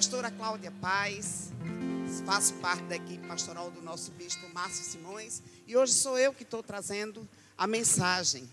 Pastora 0.00 0.30
Cláudia 0.30 0.70
Paz, 0.80 1.50
faço 2.24 2.54
parte 2.54 2.84
da 2.84 2.96
equipe 2.96 3.28
pastoral 3.28 3.70
do 3.70 3.82
nosso 3.82 4.10
bispo 4.12 4.48
Márcio 4.48 4.82
Simões 4.82 5.42
e 5.66 5.76
hoje 5.76 5.92
sou 5.92 6.18
eu 6.18 6.32
que 6.32 6.42
estou 6.42 6.62
trazendo 6.62 7.28
a 7.54 7.66
mensagem. 7.66 8.50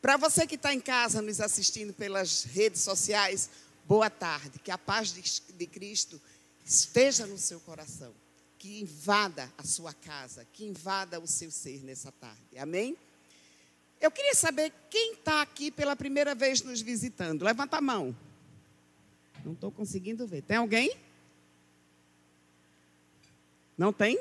Para 0.00 0.16
você 0.16 0.46
que 0.46 0.54
está 0.54 0.72
em 0.72 0.80
casa 0.80 1.20
nos 1.20 1.42
assistindo 1.42 1.92
pelas 1.92 2.44
redes 2.44 2.80
sociais, 2.80 3.50
boa 3.86 4.08
tarde, 4.08 4.58
que 4.60 4.70
a 4.70 4.78
paz 4.78 5.12
de 5.12 5.66
Cristo 5.66 6.18
esteja 6.64 7.26
no 7.26 7.36
seu 7.36 7.60
coração, 7.60 8.14
que 8.58 8.80
invada 8.80 9.52
a 9.58 9.62
sua 9.62 9.92
casa, 9.92 10.46
que 10.54 10.64
invada 10.64 11.20
o 11.20 11.26
seu 11.26 11.50
ser 11.50 11.84
nessa 11.84 12.10
tarde. 12.10 12.56
Amém? 12.56 12.96
Eu 14.00 14.10
queria 14.10 14.34
saber 14.34 14.72
quem 14.88 15.12
está 15.12 15.42
aqui 15.42 15.70
pela 15.70 15.94
primeira 15.94 16.34
vez 16.34 16.62
nos 16.62 16.80
visitando. 16.80 17.42
Levanta 17.42 17.76
a 17.76 17.82
mão. 17.82 18.16
Não 19.44 19.52
estou 19.52 19.70
conseguindo 19.70 20.26
ver. 20.26 20.42
Tem 20.42 20.56
alguém? 20.56 20.96
Não 23.76 23.92
tem? 23.92 24.18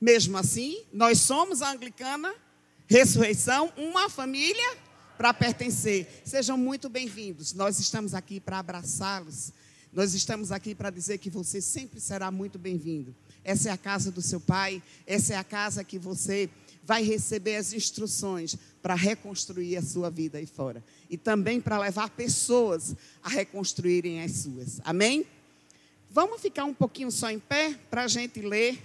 Mesmo 0.00 0.36
assim, 0.36 0.82
nós 0.92 1.20
somos 1.20 1.62
a 1.62 1.70
anglicana, 1.70 2.34
ressurreição, 2.88 3.72
uma 3.76 4.08
família 4.08 4.76
para 5.16 5.32
pertencer. 5.32 6.22
Sejam 6.24 6.56
muito 6.56 6.88
bem-vindos. 6.88 7.52
Nós 7.52 7.78
estamos 7.78 8.14
aqui 8.14 8.40
para 8.40 8.58
abraçá-los. 8.58 9.52
Nós 9.92 10.14
estamos 10.14 10.50
aqui 10.50 10.74
para 10.74 10.90
dizer 10.90 11.18
que 11.18 11.28
você 11.28 11.60
sempre 11.60 12.00
será 12.00 12.30
muito 12.30 12.58
bem-vindo. 12.58 13.14
Essa 13.44 13.68
é 13.68 13.72
a 13.72 13.76
casa 13.76 14.10
do 14.10 14.22
seu 14.22 14.40
pai, 14.40 14.82
essa 15.06 15.34
é 15.34 15.36
a 15.36 15.44
casa 15.44 15.84
que 15.84 15.98
você 15.98 16.48
vai 16.90 17.04
receber 17.04 17.54
as 17.54 17.72
instruções 17.72 18.56
para 18.82 18.96
reconstruir 18.96 19.76
a 19.76 19.82
sua 19.82 20.10
vida 20.10 20.38
aí 20.38 20.46
fora. 20.46 20.82
E 21.08 21.16
também 21.16 21.60
para 21.60 21.78
levar 21.78 22.10
pessoas 22.10 22.96
a 23.22 23.28
reconstruírem 23.28 24.20
as 24.24 24.32
suas. 24.32 24.80
Amém? 24.82 25.24
Vamos 26.10 26.40
ficar 26.40 26.64
um 26.64 26.74
pouquinho 26.74 27.12
só 27.12 27.30
em 27.30 27.38
pé 27.38 27.78
para 27.88 28.02
a 28.02 28.08
gente 28.08 28.40
ler 28.40 28.82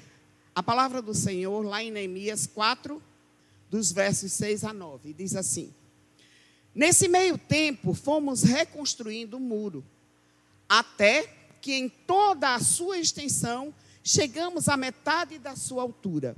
a 0.54 0.62
palavra 0.62 1.02
do 1.02 1.16
Senhor 1.16 1.66
lá 1.66 1.82
em 1.82 1.90
Neemias 1.90 2.46
4, 2.46 3.02
dos 3.72 3.92
versos 3.92 4.32
6 4.34 4.66
a 4.66 4.72
9. 4.72 5.12
Diz 5.12 5.36
assim: 5.36 5.74
Nesse 6.76 7.08
meio 7.08 7.40
tempo, 7.40 7.96
fomos 7.96 8.44
reconstruindo 8.44 9.38
o 9.38 9.40
muro, 9.40 9.84
até 10.70 11.24
que 11.60 11.74
em 11.74 11.90
toda 11.90 12.54
a 12.54 12.60
sua 12.60 13.00
extensão 13.00 13.74
chegamos 14.04 14.70
à 14.70 14.78
metade 14.78 15.40
da 15.40 15.56
sua 15.56 15.82
altura 15.82 16.36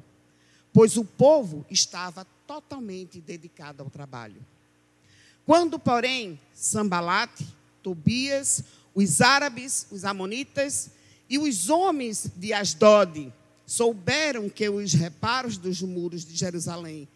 pois 0.77 0.95
o 0.95 1.03
povo 1.03 1.65
estava 1.71 2.23
totalmente 2.45 3.19
dedicado 3.19 3.81
ao 3.81 3.89
trabalho. 3.89 4.39
Quando, 5.43 5.79
porém, 5.79 6.39
Sambalate, 6.53 7.47
Tobias, 7.81 8.63
os 8.93 9.19
árabes, 9.19 9.87
os 9.89 10.05
amonitas 10.05 10.91
e 11.27 11.39
os 11.39 11.71
homens 11.71 12.29
de 12.35 12.53
Asdod 12.53 13.33
souberam 13.65 14.47
que 14.51 14.69
os 14.69 14.93
reparos 14.93 15.57
dos 15.57 15.81
muros 15.81 16.23
de 16.23 16.35
Jerusalém 16.35 17.07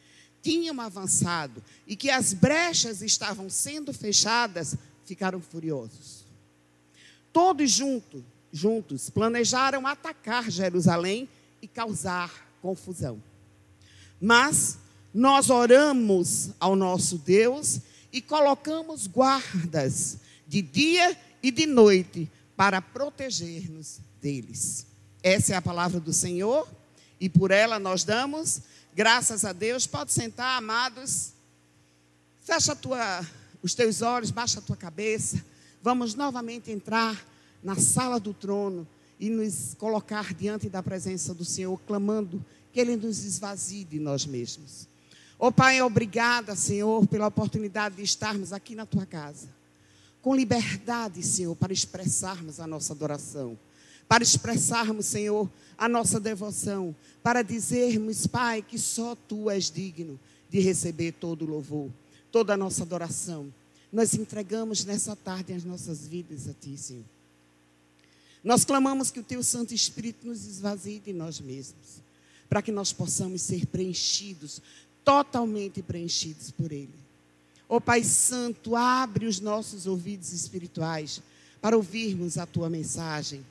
tinham 0.41 0.81
avançado 0.81 1.63
e 1.85 1.95
que 1.95 2.09
as 2.09 2.33
brechas 2.33 3.03
estavam 3.03 3.47
sendo 3.47 3.93
fechadas, 3.93 4.75
ficaram 5.05 5.39
furiosos. 5.39 6.25
Todos 7.31 7.69
juntos, 7.69 8.23
juntos 8.51 9.11
planejaram 9.11 9.85
atacar 9.85 10.49
Jerusalém 10.49 11.29
e 11.61 11.67
causar 11.67 12.49
confusão. 12.59 13.21
Mas 14.21 14.77
nós 15.11 15.49
oramos 15.49 16.51
ao 16.59 16.75
nosso 16.75 17.17
Deus 17.17 17.79
e 18.13 18.21
colocamos 18.21 19.07
guardas 19.07 20.17
de 20.47 20.61
dia 20.61 21.17
e 21.41 21.49
de 21.49 21.65
noite 21.65 22.29
para 22.55 22.81
proteger-nos 22.81 23.99
deles. 24.21 24.85
Essa 25.23 25.53
é 25.53 25.55
a 25.55 25.61
palavra 25.61 25.99
do 25.99 26.13
Senhor 26.13 26.67
e 27.19 27.27
por 27.27 27.49
ela 27.51 27.79
nós 27.79 28.03
damos 28.03 28.61
graças 28.93 29.43
a 29.43 29.53
Deus. 29.53 29.87
Pode 29.87 30.11
sentar, 30.11 30.57
amados. 30.57 31.33
Fecha 32.43 32.75
tua, 32.75 33.25
os 33.61 33.73
teus 33.73 34.01
olhos, 34.01 34.31
baixa 34.31 34.59
a 34.59 34.61
tua 34.61 34.75
cabeça. 34.75 35.43
Vamos 35.81 36.13
novamente 36.13 36.71
entrar 36.71 37.25
na 37.63 37.75
sala 37.75 38.19
do 38.19 38.33
trono 38.33 38.87
e 39.21 39.29
nos 39.29 39.75
colocar 39.75 40.33
diante 40.33 40.67
da 40.67 40.81
presença 40.81 41.31
do 41.31 41.45
Senhor, 41.45 41.79
clamando 41.85 42.43
que 42.73 42.79
Ele 42.79 42.95
nos 42.95 43.23
esvazie 43.23 43.83
de 43.83 43.99
nós 43.99 44.25
mesmos. 44.25 44.87
Ó 45.37 45.47
oh, 45.47 45.51
Pai, 45.51 45.79
obrigada, 45.79 46.55
Senhor, 46.55 47.05
pela 47.05 47.27
oportunidade 47.27 47.97
de 47.97 48.01
estarmos 48.01 48.51
aqui 48.51 48.73
na 48.73 48.83
tua 48.83 49.05
casa. 49.05 49.47
Com 50.23 50.35
liberdade, 50.35 51.21
Senhor, 51.21 51.55
para 51.55 51.71
expressarmos 51.71 52.59
a 52.59 52.65
nossa 52.65 52.93
adoração. 52.93 53.57
Para 54.07 54.23
expressarmos, 54.23 55.05
Senhor, 55.05 55.47
a 55.77 55.87
nossa 55.87 56.19
devoção. 56.19 56.95
Para 57.21 57.43
dizermos, 57.43 58.25
Pai, 58.25 58.63
que 58.63 58.79
só 58.79 59.15
Tu 59.15 59.51
és 59.51 59.69
digno 59.69 60.19
de 60.49 60.59
receber 60.59 61.11
todo 61.13 61.45
o 61.45 61.47
louvor, 61.47 61.89
toda 62.31 62.55
a 62.55 62.57
nossa 62.57 62.81
adoração. 62.81 63.53
Nós 63.91 64.15
entregamos 64.15 64.83
nessa 64.83 65.15
tarde 65.15 65.53
as 65.53 65.63
nossas 65.63 66.07
vidas 66.07 66.47
a 66.47 66.53
Ti, 66.53 66.75
Senhor. 66.75 67.20
Nós 68.43 68.65
clamamos 68.65 69.11
que 69.11 69.19
o 69.19 69.23
Teu 69.23 69.43
Santo 69.43 69.73
Espírito 69.73 70.27
nos 70.27 70.45
esvazie 70.45 70.99
de 70.99 71.13
nós 71.13 71.39
mesmos 71.39 72.01
para 72.51 72.61
que 72.61 72.71
nós 72.71 72.91
possamos 72.91 73.41
ser 73.41 73.65
preenchidos, 73.65 74.61
totalmente 75.05 75.81
preenchidos 75.81 76.51
por 76.51 76.69
Ele. 76.69 76.93
Ó 77.69 77.77
oh, 77.77 77.81
Pai 77.81 78.03
Santo, 78.03 78.75
abre 78.75 79.25
os 79.25 79.39
nossos 79.39 79.87
ouvidos 79.87 80.33
espirituais 80.33 81.21
para 81.61 81.77
ouvirmos 81.77 82.37
a 82.37 82.45
Tua 82.45 82.69
mensagem. 82.69 83.45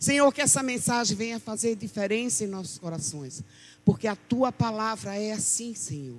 Senhor, 0.00 0.32
que 0.32 0.40
essa 0.40 0.62
mensagem 0.62 1.14
venha 1.14 1.38
fazer 1.38 1.76
diferença 1.76 2.42
em 2.42 2.46
nossos 2.46 2.78
corações, 2.78 3.42
porque 3.84 4.06
a 4.06 4.16
Tua 4.16 4.50
palavra 4.50 5.14
é 5.14 5.32
assim, 5.32 5.74
Senhor. 5.74 6.16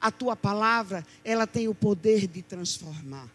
A 0.00 0.12
Tua 0.12 0.36
palavra, 0.36 1.04
ela 1.24 1.48
tem 1.48 1.66
o 1.66 1.74
poder 1.74 2.28
de 2.28 2.42
transformar. 2.42 3.28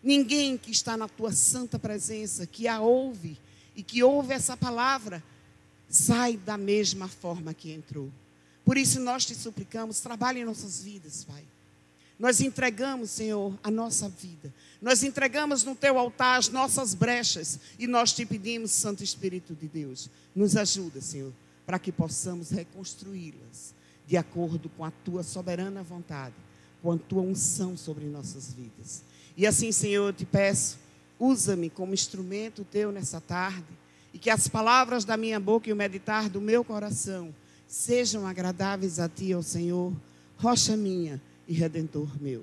Ninguém 0.00 0.56
que 0.56 0.70
está 0.70 0.96
na 0.96 1.08
Tua 1.08 1.32
santa 1.32 1.80
presença, 1.80 2.46
que 2.46 2.68
a 2.68 2.80
ouve 2.80 3.36
e 3.74 3.82
que 3.82 4.02
ouve 4.02 4.34
essa 4.34 4.56
palavra, 4.56 5.22
sai 5.88 6.36
da 6.36 6.56
mesma 6.56 7.08
forma 7.08 7.54
que 7.54 7.72
entrou. 7.72 8.10
Por 8.64 8.76
isso 8.76 9.00
nós 9.00 9.24
te 9.24 9.34
suplicamos, 9.34 10.00
trabalhe 10.00 10.40
em 10.40 10.44
nossas 10.44 10.82
vidas, 10.82 11.24
Pai. 11.24 11.44
Nós 12.18 12.40
entregamos, 12.40 13.10
Senhor, 13.10 13.58
a 13.62 13.70
nossa 13.70 14.08
vida. 14.08 14.52
Nós 14.80 15.02
entregamos 15.02 15.64
no 15.64 15.74
teu 15.74 15.98
altar 15.98 16.38
as 16.38 16.48
nossas 16.48 16.94
brechas 16.94 17.58
e 17.78 17.86
nós 17.86 18.12
te 18.12 18.24
pedimos, 18.24 18.70
Santo 18.70 19.02
Espírito 19.02 19.54
de 19.54 19.66
Deus, 19.66 20.08
nos 20.34 20.56
ajuda, 20.56 21.00
Senhor, 21.00 21.32
para 21.66 21.78
que 21.78 21.90
possamos 21.90 22.50
reconstruí-las 22.50 23.74
de 24.06 24.16
acordo 24.16 24.68
com 24.68 24.84
a 24.84 24.90
tua 24.90 25.22
soberana 25.22 25.82
vontade, 25.82 26.34
com 26.80 26.92
a 26.92 26.98
tua 26.98 27.22
unção 27.22 27.76
sobre 27.76 28.04
nossas 28.04 28.52
vidas. 28.52 29.02
E 29.36 29.46
assim, 29.46 29.72
Senhor, 29.72 30.08
eu 30.08 30.12
te 30.12 30.24
peço, 30.24 30.78
usa-me 31.22 31.70
como 31.70 31.94
instrumento 31.94 32.64
teu 32.64 32.90
nessa 32.90 33.20
tarde 33.20 33.68
e 34.12 34.18
que 34.18 34.28
as 34.28 34.48
palavras 34.48 35.04
da 35.04 35.16
minha 35.16 35.38
boca 35.38 35.70
e 35.70 35.72
o 35.72 35.76
meditar 35.76 36.28
do 36.28 36.40
meu 36.40 36.64
coração 36.64 37.32
sejam 37.68 38.26
agradáveis 38.26 38.98
a 38.98 39.08
Ti, 39.08 39.32
ó 39.32 39.40
Senhor, 39.40 39.92
rocha 40.36 40.76
minha 40.76 41.22
e 41.46 41.52
redentor 41.52 42.08
meu. 42.20 42.42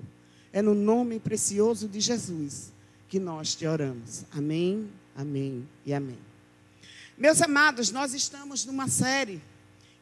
É 0.54 0.62
no 0.62 0.74
nome 0.74 1.20
precioso 1.20 1.90
de 1.90 2.00
Jesus 2.00 2.72
que 3.10 3.20
nós 3.20 3.54
te 3.54 3.68
oramos. 3.68 4.24
Amém, 4.32 4.90
amém 5.14 5.68
e 5.86 5.94
amém. 5.94 6.18
Meus 7.18 7.42
amados, 7.42 7.92
nós 7.92 8.14
estamos 8.14 8.64
numa 8.64 8.88
série 8.88 9.42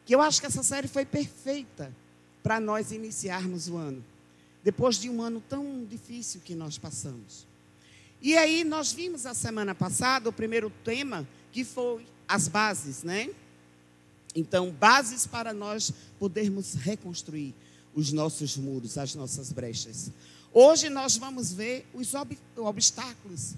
que 0.06 0.14
eu 0.14 0.22
acho 0.22 0.40
que 0.40 0.46
essa 0.46 0.62
série 0.62 0.86
foi 0.86 1.04
perfeita 1.04 1.92
para 2.44 2.60
nós 2.60 2.92
iniciarmos 2.92 3.68
o 3.68 3.76
ano, 3.76 4.04
depois 4.62 5.00
de 5.00 5.10
um 5.10 5.20
ano 5.20 5.42
tão 5.48 5.84
difícil 5.84 6.40
que 6.44 6.54
nós 6.54 6.78
passamos. 6.78 7.47
E 8.20 8.36
aí 8.36 8.64
nós 8.64 8.92
vimos 8.92 9.26
a 9.26 9.34
semana 9.34 9.74
passada 9.74 10.28
o 10.28 10.32
primeiro 10.32 10.72
tema 10.84 11.26
que 11.52 11.64
foi 11.64 12.04
as 12.26 12.48
bases, 12.48 13.02
né? 13.02 13.30
Então, 14.34 14.70
bases 14.70 15.26
para 15.26 15.52
nós 15.52 15.92
podermos 16.18 16.74
reconstruir 16.74 17.54
os 17.94 18.12
nossos 18.12 18.56
muros, 18.56 18.98
as 18.98 19.14
nossas 19.14 19.52
brechas. 19.52 20.10
Hoje 20.52 20.88
nós 20.88 21.16
vamos 21.16 21.52
ver 21.52 21.86
os 21.94 22.14
ob 22.14 22.38
obstáculos 22.56 23.54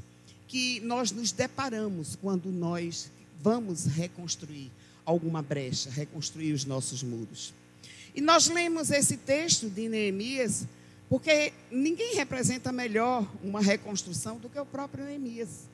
que 0.47 0.81
nós 0.81 1.11
nos 1.11 1.33
deparamos 1.33 2.17
quando 2.17 2.51
nós 2.51 3.11
vamos 3.41 3.87
reconstruir 3.87 4.71
alguma 5.05 5.43
brecha, 5.43 5.91
reconstruir 5.91 6.53
os 6.53 6.65
nossos 6.65 7.03
muros. 7.03 7.55
E 8.15 8.21
nós 8.21 8.49
lemos 8.49 8.91
esse 8.91 9.17
texto 9.17 9.69
de 9.69 9.89
Neemias 9.89 10.67
porque 11.11 11.53
ninguém 11.71 12.15
representa 12.15 12.73
melhor 12.73 13.31
uma 13.43 13.61
reconstrução 13.61 14.39
do 14.39 14.49
que 14.49 14.59
o 14.59 14.65
próprio 14.65 15.05
Neemias. 15.05 15.69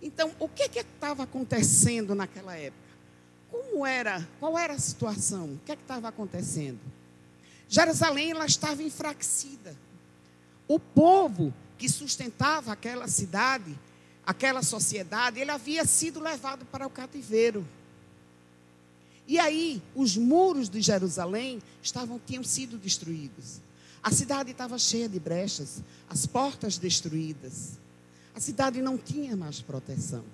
Então, 0.00 0.32
o 0.38 0.48
que 0.48 0.62
estava 0.78 1.24
acontecendo 1.24 2.14
naquela 2.14 2.56
época? 2.56 2.88
Como 3.50 3.84
era? 3.84 4.26
Qual 4.40 4.58
era 4.58 4.72
a 4.72 4.78
situação? 4.78 5.52
O 5.52 5.60
que 5.66 5.72
estava 5.72 6.08
acontecendo? 6.08 6.80
Jerusalém 7.68 8.30
ela 8.30 8.46
estava 8.46 8.82
enfraquecida. 8.82 9.76
O 10.66 10.78
povo 10.78 11.52
que 11.76 11.90
sustentava 11.90 12.72
aquela 12.72 13.06
cidade 13.06 13.76
aquela 14.28 14.62
sociedade, 14.62 15.40
ele 15.40 15.50
havia 15.50 15.86
sido 15.86 16.20
levado 16.20 16.66
para 16.66 16.86
o 16.86 16.90
cativeiro. 16.90 17.66
E 19.26 19.38
aí, 19.38 19.82
os 19.94 20.18
muros 20.18 20.68
de 20.68 20.82
Jerusalém 20.82 21.62
estavam, 21.82 22.20
tinham 22.26 22.44
sido 22.44 22.76
destruídos. 22.76 23.62
A 24.02 24.10
cidade 24.10 24.50
estava 24.50 24.78
cheia 24.78 25.08
de 25.08 25.18
brechas, 25.18 25.82
as 26.08 26.26
portas 26.26 26.78
destruídas. 26.78 27.78
A 28.34 28.40
cidade 28.40 28.80
não 28.80 28.96
tinha 28.96 29.36
mais 29.36 29.60
proteção. 29.60 30.24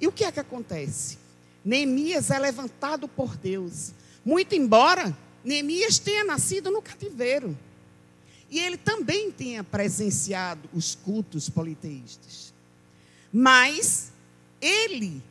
E 0.00 0.06
o 0.06 0.12
que 0.12 0.24
é 0.24 0.32
que 0.32 0.40
acontece? 0.40 1.18
Neemias 1.64 2.30
é 2.30 2.38
levantado 2.38 3.06
por 3.06 3.36
Deus. 3.36 3.92
Muito 4.24 4.54
embora 4.54 5.16
Neemias 5.44 5.98
tenha 5.98 6.24
nascido 6.24 6.70
no 6.70 6.82
cativeiro. 6.82 7.56
E 8.50 8.58
ele 8.58 8.76
também 8.76 9.30
tenha 9.30 9.64
presenciado 9.64 10.68
os 10.74 10.94
cultos 10.94 11.48
politeístas. 11.48 12.52
Mas 13.32 14.12
ele 14.60 15.22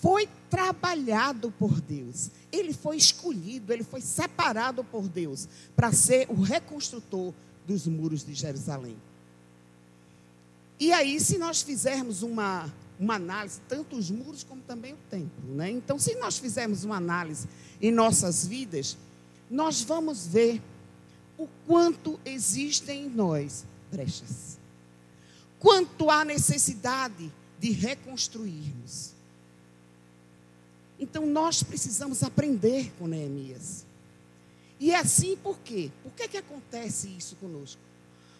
foi 0.00 0.28
trabalhado 0.54 1.50
por 1.58 1.80
Deus. 1.80 2.30
Ele 2.52 2.72
foi 2.72 2.96
escolhido, 2.96 3.72
ele 3.72 3.82
foi 3.82 4.00
separado 4.00 4.84
por 4.84 5.08
Deus 5.08 5.48
para 5.74 5.90
ser 5.90 6.30
o 6.30 6.40
reconstrutor 6.40 7.34
dos 7.66 7.88
muros 7.88 8.24
de 8.24 8.34
Jerusalém. 8.34 8.96
E 10.78 10.92
aí, 10.92 11.18
se 11.18 11.38
nós 11.38 11.60
fizermos 11.60 12.22
uma, 12.22 12.72
uma 13.00 13.16
análise, 13.16 13.60
tanto 13.68 13.96
os 13.96 14.12
muros 14.12 14.44
como 14.44 14.62
também 14.62 14.92
o 14.92 14.98
templo, 15.10 15.54
né? 15.56 15.70
Então, 15.70 15.98
se 15.98 16.14
nós 16.20 16.38
fizermos 16.38 16.84
uma 16.84 16.98
análise 16.98 17.48
em 17.82 17.90
nossas 17.90 18.46
vidas, 18.46 18.96
nós 19.50 19.82
vamos 19.82 20.24
ver 20.24 20.62
o 21.36 21.48
quanto 21.66 22.20
existem 22.24 23.06
em 23.06 23.10
nós 23.10 23.64
brechas. 23.90 24.56
Quanto 25.58 26.10
há 26.10 26.24
necessidade 26.24 27.32
de 27.58 27.72
reconstruirmos. 27.72 29.13
Então 31.04 31.26
nós 31.26 31.62
precisamos 31.62 32.22
aprender 32.22 32.90
com 32.98 33.06
Neemias. 33.06 33.84
E 34.80 34.90
é 34.90 34.96
assim 34.96 35.36
por 35.36 35.58
quê? 35.58 35.90
Por 36.02 36.10
que, 36.12 36.26
que 36.26 36.38
acontece 36.38 37.08
isso 37.08 37.36
conosco? 37.36 37.80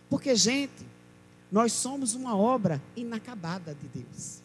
Porque, 0.09 0.35
gente, 0.35 0.87
nós 1.53 1.75
somos 1.75 2.15
uma 2.15 2.35
obra 2.35 2.83
inacabada 2.97 3.75
de 3.75 4.01
Deus. 4.01 4.39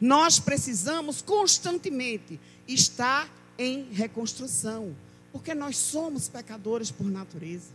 Nós 0.00 0.40
precisamos 0.40 1.22
constantemente 1.22 2.40
estar 2.66 3.32
em 3.56 3.84
reconstrução, 3.92 4.94
porque 5.30 5.54
nós 5.54 5.76
somos 5.76 6.28
pecadores 6.28 6.90
por 6.90 7.06
natureza. 7.06 7.70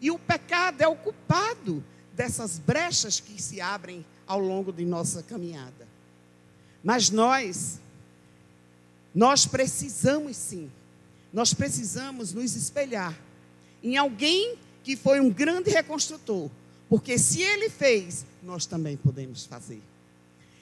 E 0.00 0.08
o 0.08 0.20
pecado 0.20 0.82
é 0.82 0.86
o 0.86 0.94
culpado 0.94 1.82
dessas 2.14 2.60
brechas 2.60 3.18
que 3.18 3.42
se 3.42 3.60
abrem 3.60 4.06
ao 4.24 4.38
longo 4.38 4.72
de 4.72 4.84
nossa 4.84 5.20
caminhada. 5.24 5.88
Mas 6.82 7.10
nós, 7.10 7.80
nós 9.16 9.46
precisamos 9.46 10.36
sim, 10.36 10.70
nós 11.32 11.54
precisamos 11.54 12.34
nos 12.34 12.54
espelhar 12.54 13.18
em 13.82 13.96
alguém 13.96 14.56
que 14.84 14.94
foi 14.94 15.20
um 15.20 15.30
grande 15.30 15.70
reconstrutor, 15.70 16.50
porque 16.86 17.18
se 17.18 17.40
ele 17.40 17.70
fez, 17.70 18.26
nós 18.42 18.66
também 18.66 18.94
podemos 18.94 19.46
fazer. 19.46 19.80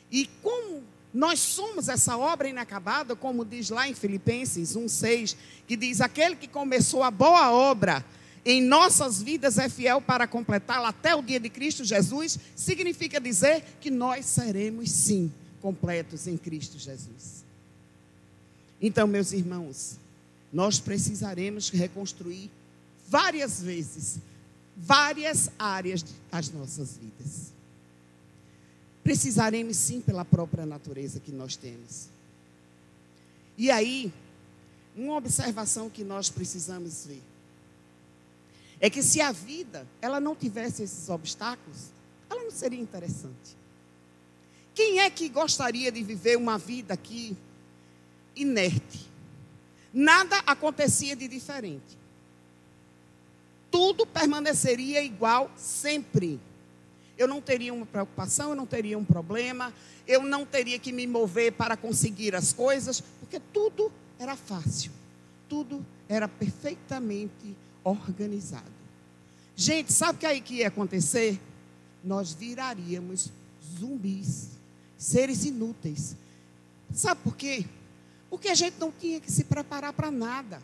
E 0.08 0.30
como 0.40 0.84
nós 1.12 1.40
somos 1.40 1.88
essa 1.88 2.16
obra 2.16 2.48
inacabada, 2.48 3.16
como 3.16 3.44
diz 3.44 3.70
lá 3.70 3.88
em 3.88 3.94
Filipenses 3.94 4.76
1,6, 4.76 5.34
que 5.66 5.76
diz: 5.76 6.00
aquele 6.00 6.36
que 6.36 6.46
começou 6.46 7.02
a 7.02 7.10
boa 7.10 7.50
obra 7.50 8.04
em 8.44 8.62
nossas 8.62 9.20
vidas 9.20 9.58
é 9.58 9.68
fiel 9.68 10.00
para 10.00 10.28
completá-la 10.28 10.90
até 10.90 11.12
o 11.16 11.22
dia 11.22 11.40
de 11.40 11.50
Cristo 11.50 11.84
Jesus, 11.84 12.38
significa 12.54 13.20
dizer 13.20 13.64
que 13.80 13.90
nós 13.90 14.26
seremos 14.26 14.92
sim 14.92 15.32
completos 15.60 16.28
em 16.28 16.36
Cristo 16.36 16.78
Jesus. 16.78 17.43
Então, 18.86 19.06
meus 19.06 19.32
irmãos, 19.32 19.96
nós 20.52 20.78
precisaremos 20.78 21.70
reconstruir 21.70 22.50
várias 23.08 23.62
vezes 23.62 24.18
várias 24.76 25.50
áreas 25.58 26.04
das 26.30 26.50
nossas 26.50 26.96
vidas. 26.96 27.52
Precisaremos 29.02 29.76
sim 29.76 30.00
pela 30.00 30.24
própria 30.24 30.66
natureza 30.66 31.20
que 31.20 31.30
nós 31.30 31.56
temos. 31.56 32.08
E 33.56 33.70
aí, 33.70 34.12
uma 34.96 35.16
observação 35.16 35.88
que 35.90 36.02
nós 36.02 36.30
precisamos 36.30 37.06
ver 37.06 37.22
é 38.80 38.90
que 38.90 39.02
se 39.02 39.20
a 39.20 39.30
vida 39.30 39.86
ela 40.00 40.20
não 40.20 40.34
tivesse 40.34 40.82
esses 40.82 41.08
obstáculos, 41.08 41.90
ela 42.28 42.42
não 42.42 42.50
seria 42.50 42.80
interessante. 42.80 43.56
Quem 44.74 45.00
é 45.00 45.08
que 45.08 45.28
gostaria 45.28 45.92
de 45.92 46.02
viver 46.02 46.36
uma 46.36 46.58
vida 46.58 46.94
aqui 46.94 47.36
inerte? 48.36 49.00
Nada 49.92 50.38
acontecia 50.46 51.14
de 51.14 51.28
diferente. 51.28 51.98
Tudo 53.70 54.06
permaneceria 54.06 55.02
igual 55.02 55.50
sempre. 55.56 56.40
Eu 57.16 57.28
não 57.28 57.40
teria 57.40 57.72
uma 57.72 57.86
preocupação, 57.86 58.50
eu 58.50 58.56
não 58.56 58.66
teria 58.66 58.98
um 58.98 59.04
problema, 59.04 59.72
eu 60.06 60.22
não 60.22 60.44
teria 60.44 60.78
que 60.78 60.92
me 60.92 61.06
mover 61.06 61.52
para 61.52 61.76
conseguir 61.76 62.34
as 62.34 62.52
coisas, 62.52 63.00
porque 63.20 63.40
tudo 63.52 63.92
era 64.18 64.36
fácil. 64.36 64.90
Tudo 65.48 65.84
era 66.08 66.26
perfeitamente 66.28 67.56
organizado. 67.84 68.72
Gente, 69.56 69.92
sabe 69.92 70.16
o 70.16 70.18
que 70.18 70.26
aí 70.26 70.40
que 70.40 70.54
ia 70.56 70.68
acontecer? 70.68 71.40
Nós 72.02 72.32
viraríamos 72.32 73.30
zumbis, 73.78 74.48
seres 74.98 75.44
inúteis. 75.44 76.16
Sabe 76.92 77.20
por 77.22 77.36
quê? 77.36 77.64
Porque 78.34 78.48
a 78.48 78.54
gente 78.54 78.76
não 78.78 78.90
tinha 78.90 79.20
que 79.20 79.30
se 79.30 79.44
preparar 79.44 79.92
para 79.92 80.10
nada. 80.10 80.60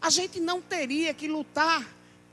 A 0.00 0.10
gente 0.10 0.40
não 0.40 0.60
teria 0.60 1.12
que 1.12 1.26
lutar 1.26 1.88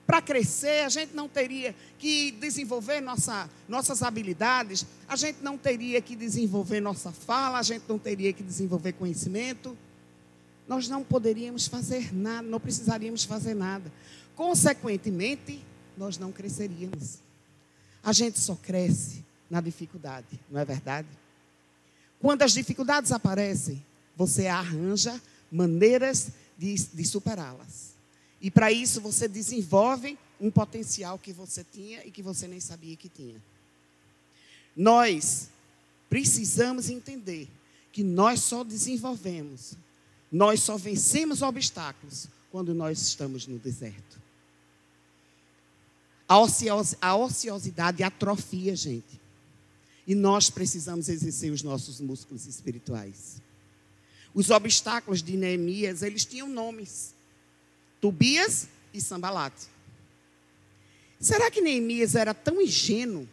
para 0.05 0.21
crescer, 0.21 0.85
a 0.85 0.89
gente 0.89 1.15
não 1.15 1.27
teria 1.27 1.75
que 1.97 2.31
desenvolver 2.31 2.99
nossa, 2.99 3.49
nossas 3.67 4.01
habilidades, 4.01 4.85
a 5.07 5.15
gente 5.15 5.43
não 5.43 5.57
teria 5.57 6.01
que 6.01 6.15
desenvolver 6.15 6.79
nossa 6.79 7.11
fala, 7.11 7.59
a 7.59 7.63
gente 7.63 7.83
não 7.87 7.99
teria 7.99 8.33
que 8.33 8.41
desenvolver 8.41 8.93
conhecimento 8.93 9.77
nós 10.69 10.87
não 10.87 11.03
poderíamos 11.03 11.65
fazer 11.65 12.13
nada, 12.13 12.47
não 12.47 12.59
precisaríamos 12.59 13.23
fazer 13.23 13.55
nada. 13.55 13.91
Consequentemente, 14.35 15.65
nós 15.97 16.19
não 16.19 16.31
cresceríamos. 16.31 17.17
A 18.03 18.13
gente 18.13 18.39
só 18.39 18.55
cresce 18.55 19.25
na 19.49 19.59
dificuldade, 19.59 20.39
não 20.47 20.61
é 20.61 20.63
verdade? 20.63 21.07
Quando 22.19 22.43
as 22.43 22.53
dificuldades 22.53 23.11
aparecem, 23.11 23.83
você 24.19 24.45
arranja 24.45 25.19
maneiras 25.51 26.29
de, 26.57 26.75
de 26.75 27.05
superá-las. 27.05 27.95
E 28.39 28.51
para 28.51 28.71
isso 28.71 29.01
você 29.01 29.27
desenvolve 29.27 30.15
um 30.39 30.51
potencial 30.51 31.17
que 31.17 31.33
você 31.33 31.63
tinha 31.63 32.05
e 32.05 32.11
que 32.11 32.21
você 32.21 32.47
nem 32.47 32.59
sabia 32.59 32.95
que 32.95 33.09
tinha. 33.09 33.41
Nós 34.75 35.49
precisamos 36.07 36.89
entender 36.89 37.49
que 37.91 38.03
nós 38.03 38.41
só 38.41 38.63
desenvolvemos 38.63 39.75
nós 40.31 40.61
só 40.61 40.77
vencemos 40.77 41.41
obstáculos 41.41 42.27
quando 42.51 42.73
nós 42.73 43.01
estamos 43.01 43.47
no 43.47 43.57
deserto. 43.57 44.19
A, 46.27 46.39
ocios, 46.39 46.95
a 47.01 47.15
ociosidade 47.15 48.03
atrofia, 48.03 48.75
gente. 48.75 49.19
E 50.05 50.13
nós 50.13 50.49
precisamos 50.49 51.09
exercer 51.09 51.51
os 51.51 51.63
nossos 51.63 51.99
músculos 51.99 52.45
espirituais. 52.45 53.41
Os 54.33 54.49
obstáculos 54.49 55.21
de 55.23 55.35
Neemias, 55.35 56.03
eles 56.03 56.25
tinham 56.25 56.47
nomes. 56.47 57.13
Tobias 57.99 58.67
e 58.93 59.01
Sambalate. 59.01 59.67
Será 61.19 61.51
que 61.51 61.61
Neemias 61.61 62.15
era 62.15 62.33
tão 62.33 62.61
ingênuo 62.61 63.27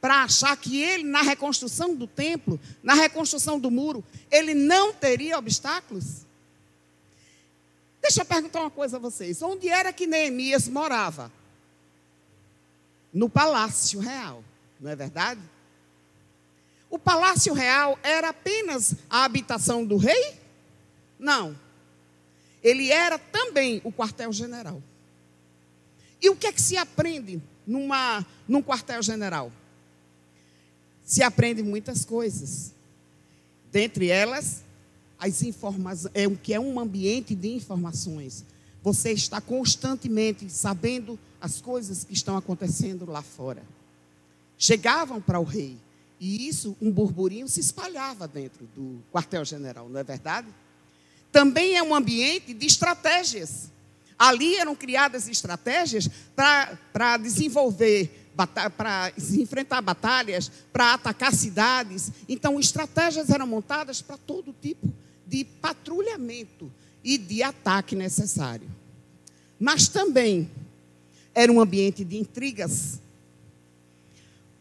para 0.00 0.24
achar 0.24 0.56
que 0.56 0.82
ele, 0.82 1.04
na 1.04 1.22
reconstrução 1.22 1.94
do 1.94 2.06
templo, 2.06 2.60
na 2.82 2.94
reconstrução 2.94 3.58
do 3.58 3.70
muro, 3.70 4.04
ele 4.30 4.52
não 4.52 4.92
teria 4.92 5.38
obstáculos? 5.38 6.26
Deixa 8.02 8.20
eu 8.20 8.24
perguntar 8.24 8.60
uma 8.60 8.70
coisa 8.70 8.96
a 8.96 9.00
vocês. 9.00 9.40
Onde 9.40 9.68
era 9.68 9.92
que 9.92 10.06
Neemias 10.06 10.66
morava? 10.66 11.32
No 13.14 13.30
palácio 13.30 14.00
real, 14.00 14.42
não 14.80 14.90
é 14.90 14.96
verdade? 14.96 15.40
O 16.92 16.98
palácio 16.98 17.54
real 17.54 17.98
era 18.02 18.28
apenas 18.28 18.94
a 19.08 19.24
habitação 19.24 19.82
do 19.82 19.96
rei? 19.96 20.34
Não. 21.18 21.58
Ele 22.62 22.92
era 22.92 23.18
também 23.18 23.80
o 23.82 23.90
quartel-general. 23.90 24.82
E 26.20 26.28
o 26.28 26.36
que 26.36 26.46
é 26.46 26.52
que 26.52 26.60
se 26.60 26.76
aprende 26.76 27.40
numa, 27.66 28.26
num 28.46 28.62
quartel-general? 28.62 29.50
Se 31.02 31.22
aprende 31.22 31.62
muitas 31.62 32.04
coisas. 32.04 32.74
Dentre 33.72 34.10
elas, 34.10 34.62
as 35.18 35.42
informações, 35.42 36.12
é 36.12 36.28
o 36.28 36.36
que 36.36 36.52
é 36.52 36.60
um 36.60 36.78
ambiente 36.78 37.34
de 37.34 37.54
informações. 37.54 38.44
Você 38.82 39.12
está 39.12 39.40
constantemente 39.40 40.46
sabendo 40.50 41.18
as 41.40 41.58
coisas 41.58 42.04
que 42.04 42.12
estão 42.12 42.36
acontecendo 42.36 43.10
lá 43.10 43.22
fora. 43.22 43.62
chegavam 44.58 45.22
para 45.22 45.40
o 45.40 45.44
rei. 45.44 45.78
E 46.24 46.46
isso, 46.46 46.76
um 46.80 46.88
burburinho 46.88 47.48
se 47.48 47.58
espalhava 47.58 48.28
dentro 48.28 48.64
do 48.76 49.02
quartel-general, 49.12 49.88
não 49.88 49.98
é 49.98 50.04
verdade? 50.04 50.46
Também 51.32 51.76
é 51.76 51.82
um 51.82 51.92
ambiente 51.92 52.54
de 52.54 52.64
estratégias. 52.64 53.72
Ali 54.16 54.54
eram 54.54 54.76
criadas 54.76 55.26
estratégias 55.26 56.08
para 56.36 57.16
desenvolver, 57.16 58.30
para 58.76 59.12
enfrentar 59.18 59.80
batalhas, 59.80 60.48
para 60.72 60.94
atacar 60.94 61.34
cidades. 61.34 62.12
Então, 62.28 62.60
estratégias 62.60 63.28
eram 63.28 63.48
montadas 63.48 64.00
para 64.00 64.16
todo 64.16 64.54
tipo 64.62 64.94
de 65.26 65.42
patrulhamento 65.44 66.70
e 67.02 67.18
de 67.18 67.42
ataque 67.42 67.96
necessário. 67.96 68.70
Mas 69.58 69.88
também 69.88 70.48
era 71.34 71.50
um 71.50 71.60
ambiente 71.60 72.04
de 72.04 72.16
intrigas. 72.16 73.00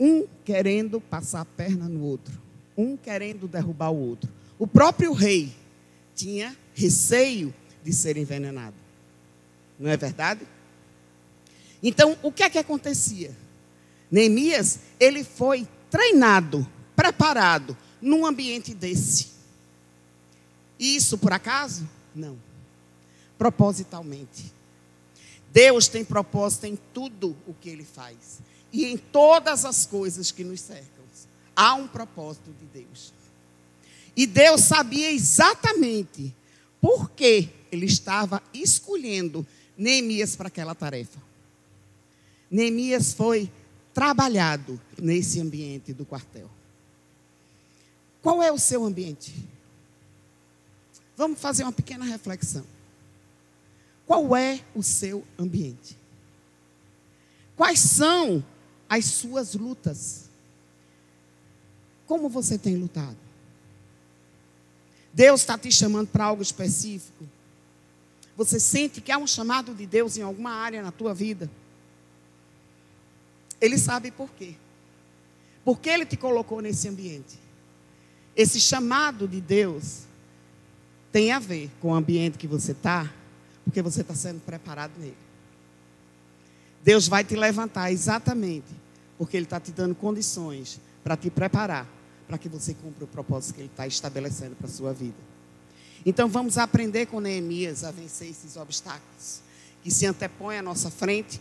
Um 0.04 0.26
querendo 0.44 1.00
passar 1.00 1.42
a 1.42 1.46
perna 1.46 1.88
no 1.88 2.02
outro, 2.02 2.42
um 2.76 2.98
querendo 2.98 3.48
derrubar 3.48 3.92
o 3.92 4.10
outro. 4.10 4.34
O 4.58 4.66
próprio 4.66 5.14
rei 5.14 5.54
tinha 6.16 6.58
receio 6.74 7.54
de 7.84 7.94
ser 7.94 8.18
envenenado. 8.18 8.76
Não 9.80 9.92
é 9.92 9.96
verdade? 9.96 10.42
Então, 11.84 12.18
o 12.24 12.32
que 12.32 12.42
é 12.42 12.50
que 12.50 12.58
acontecia? 12.58 13.36
Neemias, 14.10 14.80
ele 15.00 15.24
foi 15.24 15.68
treinado, 15.92 16.68
preparado 16.96 17.78
num 18.02 18.26
ambiente 18.26 18.74
desse. 18.74 19.28
Isso 20.80 21.16
por 21.16 21.32
acaso? 21.32 21.88
Não. 22.16 22.40
Propositalmente. 23.38 24.52
Deus 25.54 25.88
tem 25.88 26.04
propósito 26.04 26.66
em 26.66 26.76
tudo 26.92 27.38
o 27.46 27.54
que 27.54 27.70
ele 27.70 27.84
faz. 27.84 28.42
E 28.72 28.86
em 28.86 28.98
todas 28.98 29.66
as 29.66 29.86
coisas 29.86 30.32
que 30.32 30.44
nos 30.44 30.62
cercam. 30.62 31.02
Há 31.56 31.76
um 31.76 31.88
propósito 31.88 32.52
de 32.60 32.66
Deus. 32.82 33.14
E 34.16 34.26
Deus 34.26 34.62
sabia 34.62 35.12
exatamente 35.12 36.34
por 36.80 37.12
que 37.12 37.50
ele 37.72 37.86
estava 37.86 38.42
escolhendo 38.54 39.46
Neemias 39.78 40.36
para 40.36 40.48
aquela 40.48 40.76
tarefa. 40.76 41.20
Neemias 42.50 43.14
foi 43.14 43.50
trabalhado 43.94 44.80
nesse 44.98 45.40
ambiente 45.40 45.94
do 45.94 46.06
quartel. 46.06 46.50
Qual 48.22 48.44
é 48.44 48.52
o 48.52 48.60
seu 48.60 48.84
ambiente? 48.84 49.34
Vamos 51.16 51.40
fazer 51.40 51.64
uma 51.64 51.72
pequena 51.72 52.06
reflexão. 52.06 52.66
Qual 54.06 54.36
é 54.36 54.60
o 54.76 54.84
seu 54.84 55.26
ambiente? 55.40 55.98
Quais 57.56 57.80
são 57.80 58.44
as 58.92 59.06
suas 59.06 59.54
lutas? 59.54 60.30
Como 62.06 62.28
você 62.28 62.58
tem 62.58 62.76
lutado? 62.76 63.16
Deus 65.14 65.40
está 65.40 65.58
te 65.58 65.72
chamando 65.72 66.10
para 66.10 66.26
algo 66.26 66.44
específico? 66.44 67.26
Você 68.36 68.60
sente 68.60 69.00
que 69.00 69.10
há 69.10 69.18
um 69.18 69.26
chamado 69.26 69.74
de 69.74 69.86
Deus 69.86 70.18
em 70.18 70.22
alguma 70.22 70.52
área 70.52 70.84
na 70.84 70.92
tua 70.92 71.14
vida? 71.14 71.50
Ele 73.62 73.78
sabe 73.78 74.12
por 74.12 74.30
quê. 74.32 74.56
Porque 75.64 75.90
Ele 75.90 76.06
te 76.06 76.18
colocou 76.18 76.60
nesse 76.60 76.90
ambiente. 76.90 77.40
Esse 78.36 78.60
chamado 78.60 79.26
de 79.26 79.40
Deus 79.40 80.02
tem 81.14 81.32
a 81.32 81.40
ver 81.40 81.72
com 81.80 81.92
o 81.92 81.96
ambiente 81.96 82.38
que 82.38 82.48
você 82.48 82.74
está 82.74 83.10
porque 83.64 83.82
você 83.82 84.02
está 84.02 84.14
sendo 84.14 84.42
preparado 84.42 84.92
nele. 84.98 85.16
Deus 86.84 87.08
vai 87.08 87.24
te 87.24 87.36
levantar 87.36 87.92
exatamente 87.92 88.68
porque 89.18 89.38
Ele 89.38 89.46
está 89.46 89.60
te 89.60 89.72
dando 89.72 89.94
condições 89.94 90.80
para 91.04 91.16
te 91.16 91.30
preparar 91.30 91.88
para 92.28 92.38
que 92.38 92.50
você 92.50 92.74
cumpra 92.74 93.04
o 93.04 93.08
propósito 93.08 93.56
que 93.56 93.62
Ele 93.62 93.68
está 93.68 93.86
estabelecendo 93.86 94.56
para 94.56 94.68
a 94.68 94.72
sua 94.72 94.94
vida. 94.94 95.18
Então 96.06 96.28
vamos 96.28 96.58
aprender 96.58 97.06
com 97.08 97.20
Neemias 97.20 97.84
a 97.84 97.92
vencer 97.92 98.30
esses 98.30 98.56
obstáculos 98.56 99.42
que 99.84 99.92
se 99.92 100.06
antepõem 100.06 100.58
à 100.58 100.62
nossa 100.62 100.90
frente 100.90 101.40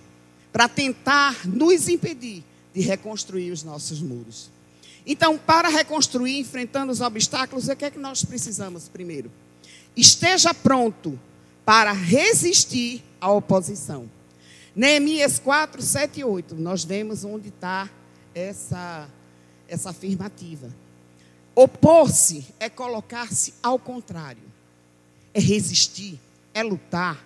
para 0.52 0.68
tentar 0.68 1.47
nos 1.47 1.88
impedir 1.88 2.44
de 2.75 2.80
reconstruir 2.80 3.50
os 3.50 3.62
nossos 3.62 4.00
muros. 4.00 4.50
Então, 5.06 5.38
para 5.38 5.68
reconstruir, 5.68 6.38
enfrentando 6.38 6.92
os 6.92 7.00
obstáculos, 7.00 7.68
o 7.68 7.76
que 7.76 7.85
é 7.85 7.90
que 7.90 7.99
nós 7.99 8.25
precisamos 8.25 8.88
primeiro? 8.88 9.30
Esteja 9.97 10.52
pronto 10.52 11.18
para 11.64 11.92
resistir 11.92 13.02
à 13.20 13.30
oposição. 13.30 14.09
Neemias 14.74 15.38
4, 15.38 15.82
7 15.82 16.20
e 16.20 16.24
8, 16.24 16.54
nós 16.54 16.84
vemos 16.84 17.24
onde 17.24 17.48
está 17.48 17.90
essa, 18.34 19.08
essa 19.68 19.90
afirmativa. 19.90 20.72
Opor-se 21.54 22.46
é 22.60 22.68
colocar-se 22.68 23.54
ao 23.62 23.78
contrário, 23.78 24.42
é 25.34 25.40
resistir, 25.40 26.18
é 26.54 26.62
lutar, 26.62 27.24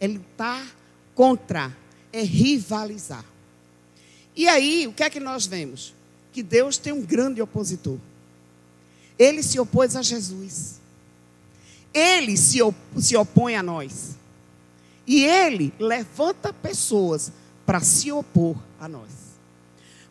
é 0.00 0.08
lutar 0.08 0.66
contra, 1.14 1.74
é 2.12 2.22
rivalizar. 2.22 3.24
E 4.34 4.48
aí, 4.48 4.86
o 4.86 4.92
que 4.92 5.02
é 5.02 5.10
que 5.10 5.20
nós 5.20 5.46
vemos? 5.46 5.94
Que 6.32 6.42
Deus 6.42 6.78
tem 6.78 6.92
um 6.92 7.02
grande 7.02 7.40
opositor. 7.40 7.98
Ele 9.18 9.42
se 9.42 9.60
opôs 9.60 9.94
a 9.94 10.02
Jesus. 10.02 10.80
Ele 11.92 12.36
se, 12.36 12.62
op 12.62 12.76
se 12.98 13.14
opõe 13.16 13.54
a 13.54 13.62
nós. 13.62 14.16
E 15.06 15.24
ele 15.24 15.72
levanta 15.78 16.52
pessoas 16.52 17.32
para 17.66 17.80
se 17.80 18.12
opor 18.12 18.56
a 18.80 18.88
nós. 18.88 19.10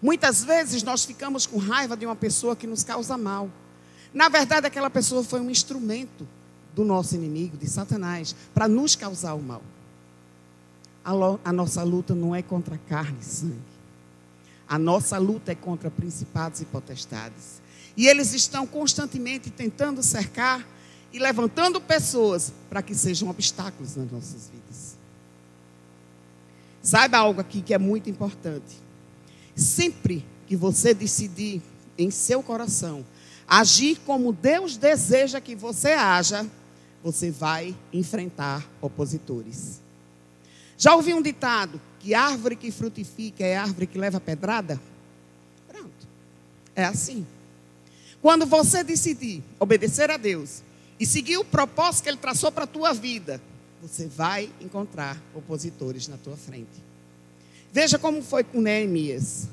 Muitas 0.01 0.43
vezes 0.43 0.83
nós 0.83 1.05
ficamos 1.05 1.45
com 1.45 1.57
raiva 1.57 1.95
de 1.95 2.05
uma 2.05 2.15
pessoa 2.15 2.55
que 2.55 2.65
nos 2.65 2.83
causa 2.83 3.17
mal. 3.17 3.49
Na 4.13 4.27
verdade, 4.29 4.67
aquela 4.67 4.89
pessoa 4.89 5.23
foi 5.23 5.39
um 5.39 5.49
instrumento 5.49 6.27
do 6.75 6.83
nosso 6.83 7.15
inimigo, 7.15 7.55
de 7.57 7.67
Satanás, 7.67 8.35
para 8.53 8.67
nos 8.67 8.95
causar 8.95 9.33
o 9.33 9.41
mal. 9.41 9.61
A, 11.03 11.11
a, 11.45 11.53
nossa 11.53 11.83
luta 11.83 12.15
não 12.15 12.35
é 12.35 12.41
contra 12.41 12.79
carne 12.89 13.17
e 13.21 13.25
sangue. 13.25 13.55
A 14.67 14.79
nossa 14.79 15.17
luta 15.17 15.51
é 15.51 15.55
contra 15.55 15.91
principados 15.91 16.61
e 16.61 16.65
potestades. 16.65 17.61
E 17.95 18.07
eles 18.07 18.33
estão 18.33 18.65
constantemente 18.65 19.49
tentando 19.49 20.01
cercar 20.01 20.65
e 21.13 21.19
levantando 21.19 21.81
pessoas 21.81 22.53
para 22.69 22.81
que 22.81 22.95
sejam 22.95 23.29
obstáculos 23.29 23.95
nas 23.95 24.11
nossas 24.11 24.49
vidas. 24.49 24.95
Saiba 26.81 27.17
algo 27.17 27.41
aqui 27.41 27.61
que 27.61 27.73
é 27.73 27.77
muito 27.77 28.09
importante. 28.09 28.77
Sempre 29.55 30.25
que 30.47 30.55
você 30.55 30.93
decidir 30.93 31.61
em 31.97 32.09
seu 32.09 32.41
coração 32.41 33.05
agir 33.51 33.99
como 34.05 34.31
Deus 34.31 34.77
deseja 34.77 35.41
que 35.41 35.55
você 35.55 35.91
haja, 35.91 36.47
você 37.03 37.29
vai 37.29 37.75
enfrentar 37.91 38.65
opositores. 38.79 39.81
Já 40.77 40.95
ouviu 40.95 41.17
um 41.17 41.21
ditado 41.21 41.79
que 41.99 42.13
árvore 42.13 42.55
que 42.55 42.71
frutifica 42.71 43.43
é 43.43 43.57
árvore 43.57 43.87
que 43.87 43.97
leva 43.97 44.21
pedrada? 44.21 44.81
Pronto. 45.67 46.07
É 46.73 46.85
assim. 46.85 47.27
Quando 48.21 48.45
você 48.45 48.85
decidir 48.85 49.43
obedecer 49.59 50.09
a 50.09 50.15
Deus, 50.15 50.63
e 51.01 51.05
seguir 51.07 51.39
o 51.39 51.43
propósito 51.43 52.03
que 52.03 52.09
ele 52.09 52.17
traçou 52.17 52.51
para 52.51 52.65
a 52.65 52.67
tua 52.67 52.93
vida, 52.93 53.41
você 53.81 54.05
vai 54.05 54.51
encontrar 54.61 55.19
opositores 55.33 56.07
na 56.07 56.15
tua 56.15 56.37
frente. 56.37 56.69
Veja 57.73 57.97
como 57.97 58.21
foi 58.21 58.43
com 58.43 58.61
Neemias. 58.61 59.47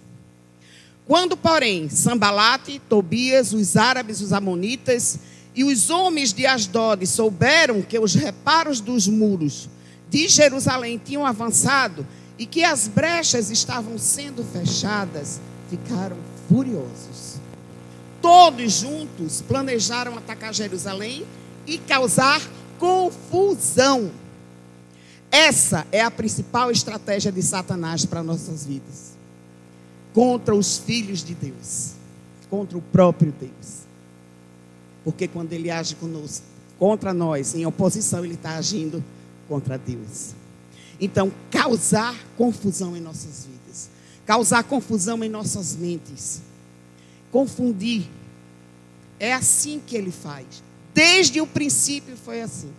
Quando, 1.06 1.38
porém, 1.38 1.88
Sambalate, 1.88 2.78
Tobias, 2.86 3.54
os 3.54 3.78
árabes, 3.78 4.20
os 4.20 4.34
amonitas 4.34 5.20
e 5.54 5.64
os 5.64 5.88
homens 5.88 6.34
de 6.34 6.44
Asdod 6.44 7.06
souberam 7.06 7.80
que 7.80 7.98
os 7.98 8.12
reparos 8.12 8.78
dos 8.78 9.08
muros 9.08 9.70
de 10.10 10.28
Jerusalém 10.28 11.00
tinham 11.02 11.24
avançado 11.24 12.06
e 12.38 12.44
que 12.44 12.62
as 12.62 12.86
brechas 12.86 13.50
estavam 13.50 13.96
sendo 13.96 14.44
fechadas, 14.44 15.40
ficaram 15.70 16.18
furiosos. 16.46 17.40
Todos 18.28 18.72
juntos 18.72 19.40
planejaram 19.40 20.18
atacar 20.18 20.52
Jerusalém 20.52 21.24
e 21.66 21.78
causar 21.78 22.42
confusão. 22.78 24.10
Essa 25.30 25.86
é 25.90 26.02
a 26.02 26.10
principal 26.10 26.70
estratégia 26.70 27.32
de 27.32 27.40
Satanás 27.40 28.04
para 28.04 28.22
nossas 28.22 28.66
vidas. 28.66 29.14
Contra 30.12 30.54
os 30.54 30.76
filhos 30.76 31.24
de 31.24 31.34
Deus, 31.34 31.92
contra 32.50 32.76
o 32.76 32.82
próprio 32.82 33.32
Deus. 33.32 33.86
Porque 35.02 35.26
quando 35.26 35.54
ele 35.54 35.70
age 35.70 35.94
conosco, 35.94 36.44
contra 36.78 37.14
nós, 37.14 37.54
em 37.54 37.64
oposição, 37.64 38.26
ele 38.26 38.34
está 38.34 38.56
agindo 38.56 39.02
contra 39.48 39.78
Deus. 39.78 40.34
Então, 41.00 41.32
causar 41.50 42.14
confusão 42.36 42.94
em 42.94 43.00
nossas 43.00 43.46
vidas, 43.46 43.88
causar 44.26 44.64
confusão 44.64 45.24
em 45.24 45.30
nossas 45.30 45.74
mentes, 45.74 46.42
confundir. 47.32 48.17
É 49.18 49.32
assim 49.32 49.80
que 49.84 49.96
ele 49.96 50.10
faz. 50.10 50.46
Desde 50.94 51.40
o 51.40 51.46
princípio 51.46 52.16
foi 52.16 52.42
assim. 52.42 52.72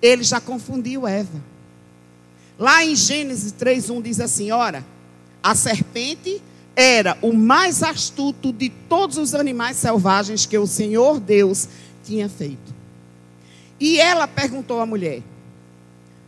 Ele 0.00 0.22
já 0.22 0.40
confundiu 0.40 1.06
Eva. 1.06 1.42
Lá 2.58 2.84
em 2.84 2.94
Gênesis 2.94 3.52
3:1 3.52 4.02
diz 4.02 4.20
assim: 4.20 4.50
"Ora, 4.50 4.84
a 5.42 5.54
serpente 5.54 6.42
era 6.76 7.18
o 7.20 7.32
mais 7.32 7.82
astuto 7.82 8.52
de 8.52 8.68
todos 8.68 9.16
os 9.18 9.34
animais 9.34 9.76
selvagens 9.76 10.46
que 10.46 10.56
o 10.56 10.66
Senhor 10.66 11.20
Deus 11.20 11.68
tinha 12.04 12.28
feito. 12.28 12.74
E 13.78 13.98
ela 14.00 14.26
perguntou 14.26 14.80
à 14.80 14.86
mulher: 14.86 15.22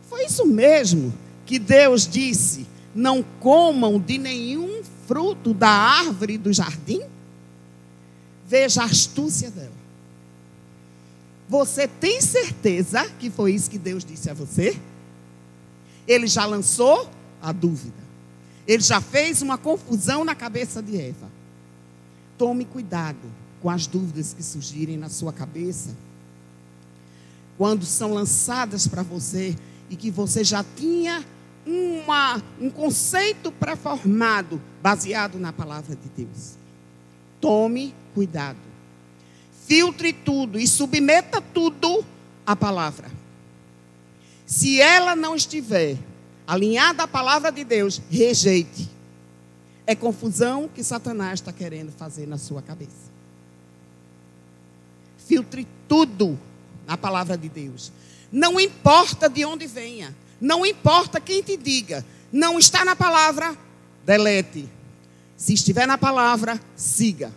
Foi 0.09 0.25
isso 0.25 0.45
mesmo 0.45 1.13
que 1.45 1.57
Deus 1.59 2.07
disse: 2.07 2.67
Não 2.93 3.23
comam 3.39 3.99
de 3.99 4.17
nenhum 4.17 4.81
fruto 5.07 5.53
da 5.53 5.69
árvore 5.69 6.37
do 6.37 6.51
jardim? 6.51 7.01
Veja 8.53 8.83
a 8.83 8.85
astúcia 8.85 9.49
dela. 9.49 9.73
Você 11.49 11.87
tem 11.87 12.21
certeza 12.21 13.03
que 13.17 13.31
foi 13.31 13.55
isso 13.55 13.67
que 13.67 13.79
Deus 13.79 14.05
disse 14.05 14.29
a 14.29 14.33
você? 14.35 14.79
Ele 16.07 16.27
já 16.27 16.45
lançou 16.45 17.09
a 17.41 17.51
dúvida. 17.51 17.97
Ele 18.67 18.83
já 18.83 19.01
fez 19.01 19.41
uma 19.41 19.57
confusão 19.57 20.23
na 20.23 20.35
cabeça 20.35 20.83
de 20.83 21.01
Eva. 21.01 21.31
Tome 22.37 22.63
cuidado 22.63 23.27
com 23.59 23.71
as 23.71 23.87
dúvidas 23.87 24.35
que 24.35 24.43
surgirem 24.43 24.97
na 24.97 25.09
sua 25.09 25.33
cabeça. 25.33 25.89
Quando 27.57 27.87
são 27.87 28.13
lançadas 28.13 28.87
para 28.87 29.01
você 29.01 29.55
e 29.89 29.95
que 29.95 30.11
você 30.11 30.43
já 30.43 30.63
tinha 30.75 31.25
uma, 31.65 32.39
um 32.61 32.69
conceito 32.69 33.51
pré-formado 33.51 34.61
baseado 34.79 35.39
na 35.39 35.51
palavra 35.51 35.95
de 35.95 36.23
Deus. 36.23 36.61
Tome 37.43 37.93
cuidado. 38.13 38.57
Filtre 39.67 40.13
tudo 40.13 40.57
e 40.57 40.65
submeta 40.65 41.41
tudo 41.41 42.05
à 42.45 42.55
palavra. 42.55 43.11
Se 44.45 44.79
ela 44.79 45.13
não 45.13 45.35
estiver 45.35 45.97
alinhada 46.47 47.03
à 47.03 47.07
palavra 47.07 47.51
de 47.51 47.65
Deus, 47.65 48.01
rejeite. 48.09 48.89
É 49.85 49.93
confusão 49.93 50.69
que 50.73 50.81
Satanás 50.85 51.41
está 51.41 51.51
querendo 51.51 51.91
fazer 51.91 52.25
na 52.25 52.37
sua 52.37 52.61
cabeça. 52.61 53.11
Filtre 55.17 55.67
tudo 55.85 56.39
na 56.87 56.95
palavra 56.95 57.37
de 57.37 57.49
Deus. 57.49 57.91
Não 58.31 58.57
importa 58.57 59.27
de 59.27 59.43
onde 59.43 59.67
venha, 59.67 60.15
não 60.39 60.65
importa 60.65 61.19
quem 61.19 61.43
te 61.43 61.57
diga, 61.57 62.05
não 62.31 62.57
está 62.57 62.85
na 62.85 62.95
palavra, 62.95 63.53
delete. 64.05 64.69
Se 65.37 65.53
estiver 65.53 65.87
na 65.87 65.97
palavra, 65.97 66.59
siga. 66.75 67.31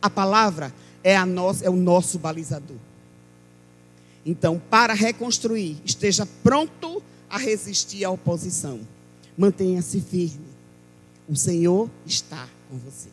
A 0.00 0.10
palavra 0.10 0.72
é, 1.02 1.16
a 1.16 1.26
é 1.62 1.70
o 1.70 1.76
nosso 1.76 2.18
balizador. 2.18 2.76
Então, 4.24 4.60
para 4.70 4.92
reconstruir, 4.92 5.76
esteja 5.84 6.26
pronto 6.42 7.02
a 7.30 7.38
resistir 7.38 8.04
à 8.04 8.10
oposição. 8.10 8.80
Mantenha-se 9.38 10.00
firme. 10.00 10.46
O 11.28 11.36
Senhor 11.36 11.90
está 12.04 12.48
com 12.68 12.76
você. 12.78 13.08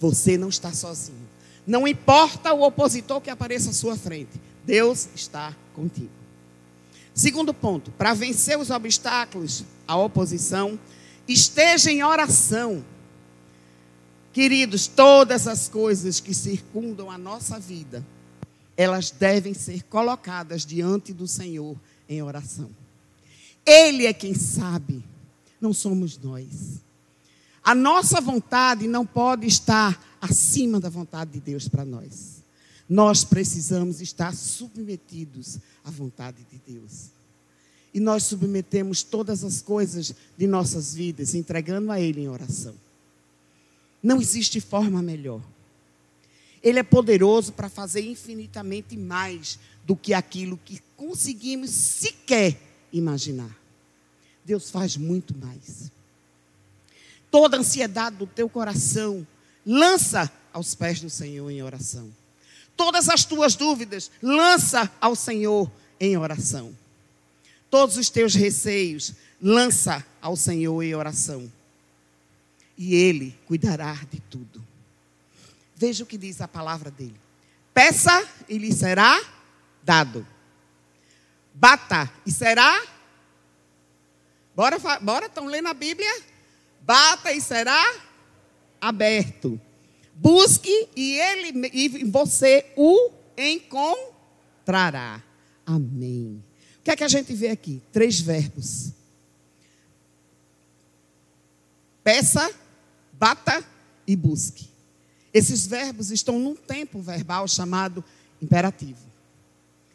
Você 0.00 0.36
não 0.36 0.48
está 0.48 0.72
sozinho. 0.72 1.28
Não 1.66 1.86
importa 1.86 2.52
o 2.52 2.62
opositor 2.62 3.20
que 3.20 3.30
apareça 3.30 3.70
à 3.70 3.72
sua 3.72 3.96
frente. 3.96 4.40
Deus 4.64 5.08
está 5.14 5.54
contigo. 5.74 6.10
Segundo 7.14 7.54
ponto, 7.54 7.92
para 7.92 8.12
vencer 8.12 8.58
os 8.58 8.70
obstáculos, 8.70 9.64
a 9.86 9.96
oposição, 9.96 10.78
esteja 11.28 11.92
em 11.92 12.02
oração. 12.02 12.84
Queridos, 14.34 14.88
todas 14.88 15.46
as 15.46 15.68
coisas 15.68 16.18
que 16.18 16.34
circundam 16.34 17.08
a 17.08 17.16
nossa 17.16 17.60
vida, 17.60 18.04
elas 18.76 19.12
devem 19.12 19.54
ser 19.54 19.84
colocadas 19.84 20.66
diante 20.66 21.12
do 21.12 21.28
Senhor 21.28 21.76
em 22.08 22.20
oração. 22.20 22.68
Ele 23.64 24.06
é 24.06 24.12
quem 24.12 24.34
sabe, 24.34 25.04
não 25.60 25.72
somos 25.72 26.18
nós. 26.18 26.80
A 27.62 27.76
nossa 27.76 28.20
vontade 28.20 28.88
não 28.88 29.06
pode 29.06 29.46
estar 29.46 30.04
acima 30.20 30.80
da 30.80 30.88
vontade 30.88 31.30
de 31.30 31.40
Deus 31.40 31.68
para 31.68 31.84
nós. 31.84 32.42
Nós 32.88 33.22
precisamos 33.22 34.00
estar 34.00 34.34
submetidos 34.34 35.58
à 35.84 35.92
vontade 35.92 36.38
de 36.50 36.74
Deus. 36.74 37.04
E 37.94 38.00
nós 38.00 38.24
submetemos 38.24 39.04
todas 39.04 39.44
as 39.44 39.62
coisas 39.62 40.12
de 40.36 40.48
nossas 40.48 40.92
vidas, 40.92 41.36
entregando 41.36 41.92
a 41.92 42.00
Ele 42.00 42.22
em 42.22 42.28
oração. 42.28 42.74
Não 44.04 44.20
existe 44.20 44.60
forma 44.60 45.02
melhor. 45.02 45.40
Ele 46.62 46.78
é 46.78 46.82
poderoso 46.82 47.54
para 47.54 47.70
fazer 47.70 48.02
infinitamente 48.02 48.98
mais 48.98 49.58
do 49.82 49.96
que 49.96 50.12
aquilo 50.12 50.60
que 50.62 50.82
conseguimos 50.94 51.70
sequer 51.70 52.60
imaginar. 52.92 53.58
Deus 54.44 54.70
faz 54.70 54.98
muito 54.98 55.34
mais. 55.38 55.90
Toda 57.30 57.56
ansiedade 57.56 58.16
do 58.16 58.26
teu 58.26 58.46
coração, 58.46 59.26
lança 59.64 60.30
aos 60.52 60.74
pés 60.74 61.00
do 61.00 61.08
Senhor 61.08 61.50
em 61.50 61.62
oração. 61.62 62.12
Todas 62.76 63.08
as 63.08 63.24
tuas 63.24 63.54
dúvidas, 63.54 64.10
lança 64.22 64.92
ao 65.00 65.16
Senhor 65.16 65.70
em 65.98 66.14
oração. 66.18 66.76
Todos 67.70 67.96
os 67.96 68.10
teus 68.10 68.34
receios, 68.34 69.14
lança 69.40 70.04
ao 70.20 70.36
Senhor 70.36 70.82
em 70.82 70.94
oração. 70.94 71.50
E 72.76 72.94
Ele 72.94 73.38
cuidará 73.46 73.94
de 74.10 74.20
tudo. 74.20 74.64
Veja 75.76 76.04
o 76.04 76.06
que 76.06 76.18
diz 76.18 76.40
a 76.40 76.48
palavra 76.48 76.90
dele. 76.90 77.20
Peça 77.72 78.26
e 78.48 78.56
lhe 78.58 78.72
será 78.72 79.20
dado. 79.82 80.26
Bata 81.52 82.10
e 82.24 82.30
será. 82.30 82.82
Bora, 84.54 84.78
bora, 85.00 85.26
estão 85.26 85.46
lendo 85.46 85.68
a 85.68 85.74
Bíblia? 85.74 86.22
Bata 86.80 87.32
e 87.32 87.40
será 87.40 87.82
aberto. 88.80 89.60
Busque 90.14 90.88
e 90.94 91.18
ele 91.18 91.70
e 91.72 92.04
você 92.04 92.72
o 92.76 93.10
encontrará. 93.36 95.22
Amém. 95.66 96.42
O 96.78 96.82
que 96.84 96.90
é 96.90 96.96
que 96.96 97.04
a 97.04 97.08
gente 97.08 97.34
vê 97.34 97.48
aqui? 97.48 97.82
Três 97.92 98.20
verbos. 98.20 98.92
Peça, 102.04 102.54
bata 103.24 103.64
e 104.06 104.14
busque. 104.14 104.68
Esses 105.32 105.66
verbos 105.66 106.10
estão 106.10 106.38
num 106.38 106.54
tempo 106.54 107.00
verbal 107.00 107.48
chamado 107.48 108.04
imperativo. 108.40 109.00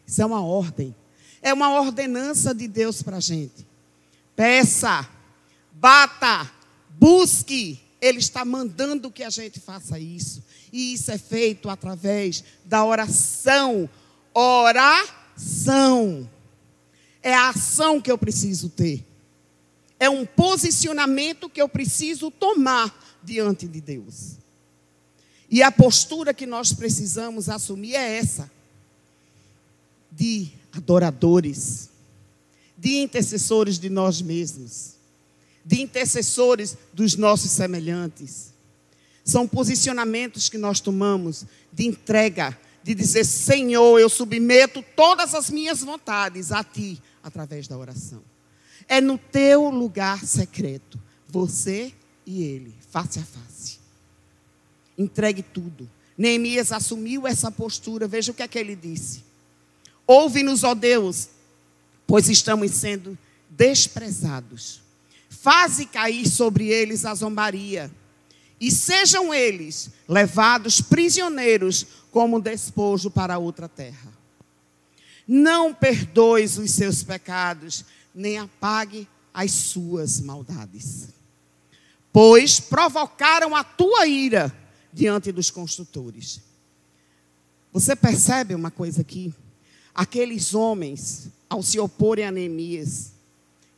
Isso 0.07 0.19
é 0.19 0.25
uma 0.25 0.43
ordem. 0.43 0.95
É 1.39 1.53
uma 1.53 1.79
ordenança 1.79 2.55
de 2.55 2.67
Deus 2.67 3.03
para 3.03 3.17
a 3.17 3.19
gente. 3.19 3.67
Peça, 4.35 5.07
bata, 5.73 6.51
busque. 6.97 7.79
Ele 8.01 8.17
está 8.17 8.43
mandando 8.43 9.11
que 9.11 9.21
a 9.21 9.29
gente 9.29 9.59
faça 9.59 9.99
isso. 9.99 10.43
E 10.73 10.93
isso 10.93 11.11
é 11.11 11.17
feito 11.19 11.69
através 11.69 12.43
da 12.65 12.83
oração. 12.83 13.87
Oração. 14.33 16.27
É 17.21 17.35
a 17.35 17.49
ação 17.49 18.01
que 18.01 18.11
eu 18.11 18.17
preciso 18.17 18.69
ter. 18.69 19.05
É 19.99 20.09
um 20.09 20.25
posicionamento 20.25 21.47
que 21.47 21.61
eu 21.61 21.69
preciso 21.69 22.31
tomar 22.31 23.08
diante 23.23 23.67
de 23.67 23.81
Deus. 23.81 24.37
E 25.49 25.63
a 25.63 25.71
postura 25.71 26.33
que 26.33 26.45
nós 26.45 26.73
precisamos 26.73 27.49
assumir 27.49 27.95
é 27.95 28.17
essa: 28.17 28.49
de 30.11 30.49
adoradores, 30.71 31.89
de 32.77 32.97
intercessores 32.97 33.79
de 33.79 33.89
nós 33.89 34.21
mesmos, 34.21 34.93
de 35.65 35.81
intercessores 35.81 36.77
dos 36.93 37.15
nossos 37.15 37.51
semelhantes. 37.51 38.53
São 39.23 39.47
posicionamentos 39.47 40.49
que 40.49 40.57
nós 40.57 40.79
tomamos 40.79 41.45
de 41.71 41.85
entrega, 41.85 42.57
de 42.83 42.93
dizer: 42.93 43.25
Senhor, 43.25 43.99
eu 43.99 44.09
submeto 44.09 44.83
todas 44.95 45.33
as 45.33 45.49
minhas 45.49 45.81
vontades 45.81 46.51
a 46.51 46.63
Ti 46.63 47.01
através 47.23 47.67
da 47.67 47.77
oração. 47.77 48.21
É 48.87 49.01
no 49.01 49.17
teu 49.17 49.69
lugar 49.69 50.25
secreto, 50.25 50.99
você 51.27 51.93
e 52.29 52.43
Ele, 52.43 52.75
face 52.91 53.17
a 53.17 53.23
face. 53.23 53.79
Entregue 54.95 55.41
tudo. 55.41 55.89
Neemias 56.15 56.71
assumiu 56.71 57.25
essa 57.25 57.49
postura. 57.49 58.07
Veja 58.07 58.31
o 58.31 58.35
que 58.35 58.43
é 58.43 58.47
que 58.47 58.59
ele 58.59 58.75
disse. 58.75 59.23
Ouve-nos, 60.05 60.63
ó 60.63 60.75
Deus, 60.75 61.29
pois 62.05 62.29
estamos 62.29 62.69
sendo 62.71 63.17
desprezados. 63.49 64.79
Faze 65.27 65.87
cair 65.87 66.29
sobre 66.29 66.67
eles 66.67 67.03
a 67.03 67.15
zombaria. 67.15 67.89
E 68.61 68.69
sejam 68.69 69.33
eles 69.33 69.89
levados 70.07 70.81
prisioneiros 70.81 71.87
como 72.11 72.39
despojo 72.39 73.09
para 73.09 73.39
outra 73.39 73.67
terra. 73.67 74.13
Não 75.27 75.73
perdoes 75.73 76.59
os 76.59 76.69
seus 76.71 77.01
pecados, 77.01 77.85
nem 78.13 78.37
apague 78.37 79.07
as 79.33 79.51
suas 79.51 80.19
maldades. 80.19 81.18
Pois 82.11 82.59
provocaram 82.59 83.55
a 83.55 83.63
tua 83.63 84.07
ira 84.07 84.53
diante 84.91 85.31
dos 85.31 85.51
construtores. 85.51 86.41
Você 87.71 87.95
percebe 87.95 88.55
uma 88.55 88.71
coisa 88.71 89.01
aqui? 89.01 89.33
Aqueles 89.93 90.53
homens, 90.53 91.29
ao 91.49 91.61
se 91.61 91.79
oporem 91.79 92.25
a 92.25 92.31
Neemias, 92.31 93.11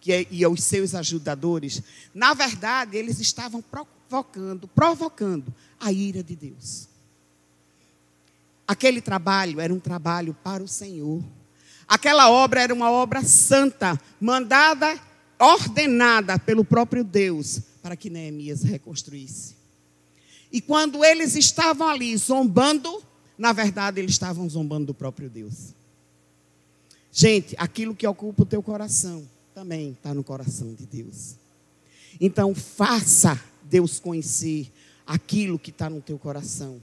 é, 0.07 0.25
e 0.31 0.45
os 0.47 0.63
seus 0.63 0.95
ajudadores, 0.95 1.83
na 2.13 2.33
verdade, 2.33 2.97
eles 2.97 3.19
estavam 3.19 3.61
provocando, 3.61 4.67
provocando 4.67 5.53
a 5.79 5.91
ira 5.91 6.23
de 6.23 6.35
Deus. 6.35 6.87
Aquele 8.67 9.01
trabalho 9.01 9.59
era 9.59 9.73
um 9.73 9.79
trabalho 9.79 10.35
para 10.43 10.63
o 10.63 10.67
Senhor. 10.67 11.21
Aquela 11.87 12.31
obra 12.31 12.61
era 12.61 12.73
uma 12.73 12.89
obra 12.89 13.21
santa, 13.23 13.99
mandada, 14.19 14.97
ordenada 15.37 16.39
pelo 16.39 16.63
próprio 16.63 17.03
Deus, 17.03 17.61
para 17.81 17.95
que 17.95 18.09
Neemias 18.09 18.63
reconstruísse. 18.63 19.55
E 20.51 20.59
quando 20.61 21.03
eles 21.03 21.35
estavam 21.35 21.87
ali 21.87 22.15
zombando, 22.17 23.01
na 23.37 23.53
verdade 23.53 23.99
eles 23.99 24.11
estavam 24.11 24.47
zombando 24.49 24.87
do 24.87 24.93
próprio 24.93 25.29
Deus. 25.29 25.73
Gente, 27.11 27.55
aquilo 27.57 27.95
que 27.95 28.07
ocupa 28.07 28.43
o 28.43 28.45
teu 28.45 28.61
coração 28.61 29.27
também 29.53 29.91
está 29.91 30.13
no 30.13 30.23
coração 30.23 30.73
de 30.73 30.85
Deus. 30.85 31.35
Então, 32.19 32.53
faça 32.53 33.41
Deus 33.63 33.99
conhecer 33.99 34.71
aquilo 35.05 35.59
que 35.59 35.71
está 35.71 35.89
no 35.89 36.01
teu 36.01 36.17
coração. 36.17 36.81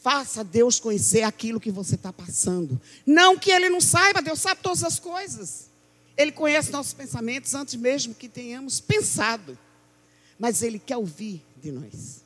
Faça 0.00 0.44
Deus 0.44 0.78
conhecer 0.78 1.22
aquilo 1.22 1.60
que 1.60 1.70
você 1.70 1.96
está 1.96 2.12
passando. 2.12 2.80
Não 3.04 3.36
que 3.38 3.50
Ele 3.50 3.68
não 3.68 3.80
saiba, 3.80 4.22
Deus 4.22 4.40
sabe 4.40 4.62
todas 4.62 4.84
as 4.84 4.98
coisas. 4.98 5.68
Ele 6.16 6.32
conhece 6.32 6.70
nossos 6.70 6.92
pensamentos 6.92 7.54
antes 7.54 7.74
mesmo 7.74 8.14
que 8.14 8.28
tenhamos 8.28 8.80
pensado. 8.80 9.58
Mas 10.38 10.62
Ele 10.62 10.78
quer 10.78 10.96
ouvir 10.96 11.42
de 11.60 11.72
nós. 11.72 12.22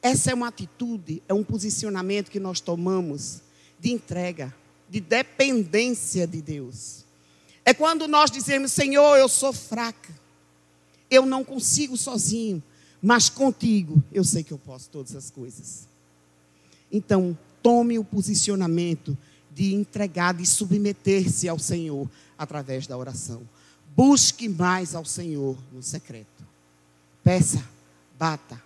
Essa 0.00 0.30
é 0.30 0.34
uma 0.34 0.48
atitude, 0.48 1.22
é 1.28 1.34
um 1.34 1.42
posicionamento 1.42 2.30
que 2.30 2.38
nós 2.38 2.60
tomamos 2.60 3.40
de 3.80 3.90
entrega, 3.90 4.54
de 4.88 5.00
dependência 5.00 6.26
de 6.26 6.40
Deus. 6.40 7.04
É 7.64 7.74
quando 7.74 8.06
nós 8.08 8.30
dizemos, 8.30 8.72
Senhor, 8.72 9.16
eu 9.16 9.28
sou 9.28 9.52
fraca, 9.52 10.12
eu 11.10 11.26
não 11.26 11.44
consigo 11.44 11.96
sozinho, 11.96 12.62
mas 13.02 13.28
contigo 13.28 14.02
eu 14.12 14.24
sei 14.24 14.42
que 14.42 14.52
eu 14.52 14.58
posso 14.58 14.88
todas 14.88 15.14
as 15.14 15.30
coisas. 15.30 15.88
Então, 16.90 17.36
tome 17.62 17.98
o 17.98 18.04
posicionamento 18.04 19.16
de 19.54 19.74
entregar, 19.74 20.34
de 20.34 20.46
submeter-se 20.46 21.48
ao 21.48 21.58
Senhor 21.58 22.08
através 22.38 22.86
da 22.86 22.96
oração. 22.96 23.42
Busque 23.96 24.48
mais 24.48 24.94
ao 24.94 25.04
Senhor 25.04 25.58
no 25.72 25.82
secreto. 25.82 26.47
Peça, 27.28 27.62
bata. 28.18 28.58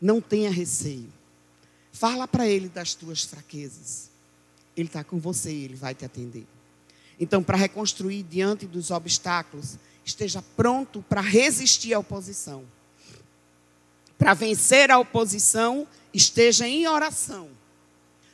Não 0.00 0.22
tenha 0.22 0.50
receio. 0.50 1.12
Fala 1.92 2.26
para 2.26 2.48
Ele 2.48 2.66
das 2.66 2.94
tuas 2.94 3.24
fraquezas. 3.24 4.10
Ele 4.74 4.88
está 4.88 5.04
com 5.04 5.18
você 5.18 5.52
e 5.52 5.64
Ele 5.64 5.76
vai 5.76 5.94
te 5.94 6.02
atender. 6.02 6.46
Então, 7.20 7.42
para 7.42 7.58
reconstruir 7.58 8.22
diante 8.22 8.66
dos 8.66 8.90
obstáculos, 8.90 9.76
esteja 10.02 10.42
pronto 10.56 11.04
para 11.06 11.20
resistir 11.20 11.92
à 11.92 11.98
oposição. 11.98 12.64
Para 14.16 14.32
vencer 14.32 14.90
a 14.90 14.98
oposição, 14.98 15.86
esteja 16.14 16.66
em 16.66 16.88
oração. 16.88 17.50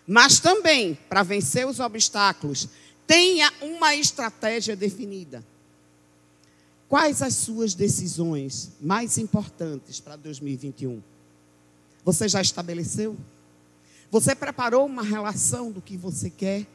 Mas 0.07 0.39
também, 0.39 0.95
para 1.09 1.25
vencer 1.25 1.67
os 1.67 1.81
obstáculos, 1.81 2.69
tenha 3.05 3.53
uma 3.63 3.97
estratégia 3.97 4.77
definida. 4.77 5.45
Quais 6.89 7.21
as 7.23 7.35
suas 7.35 7.75
decisões 7.75 8.71
mais 8.81 9.19
importantes 9.19 10.01
para 10.01 10.17
2021? 10.17 11.03
Você 12.05 12.29
já 12.29 12.41
estabeleceu? 12.41 13.17
Você 14.11 14.35
preparou 14.35 14.87
uma 14.87 15.03
relação 15.03 15.71
do 15.71 15.83
que 15.83 15.97
você 15.97 16.31
quer? 16.31 16.67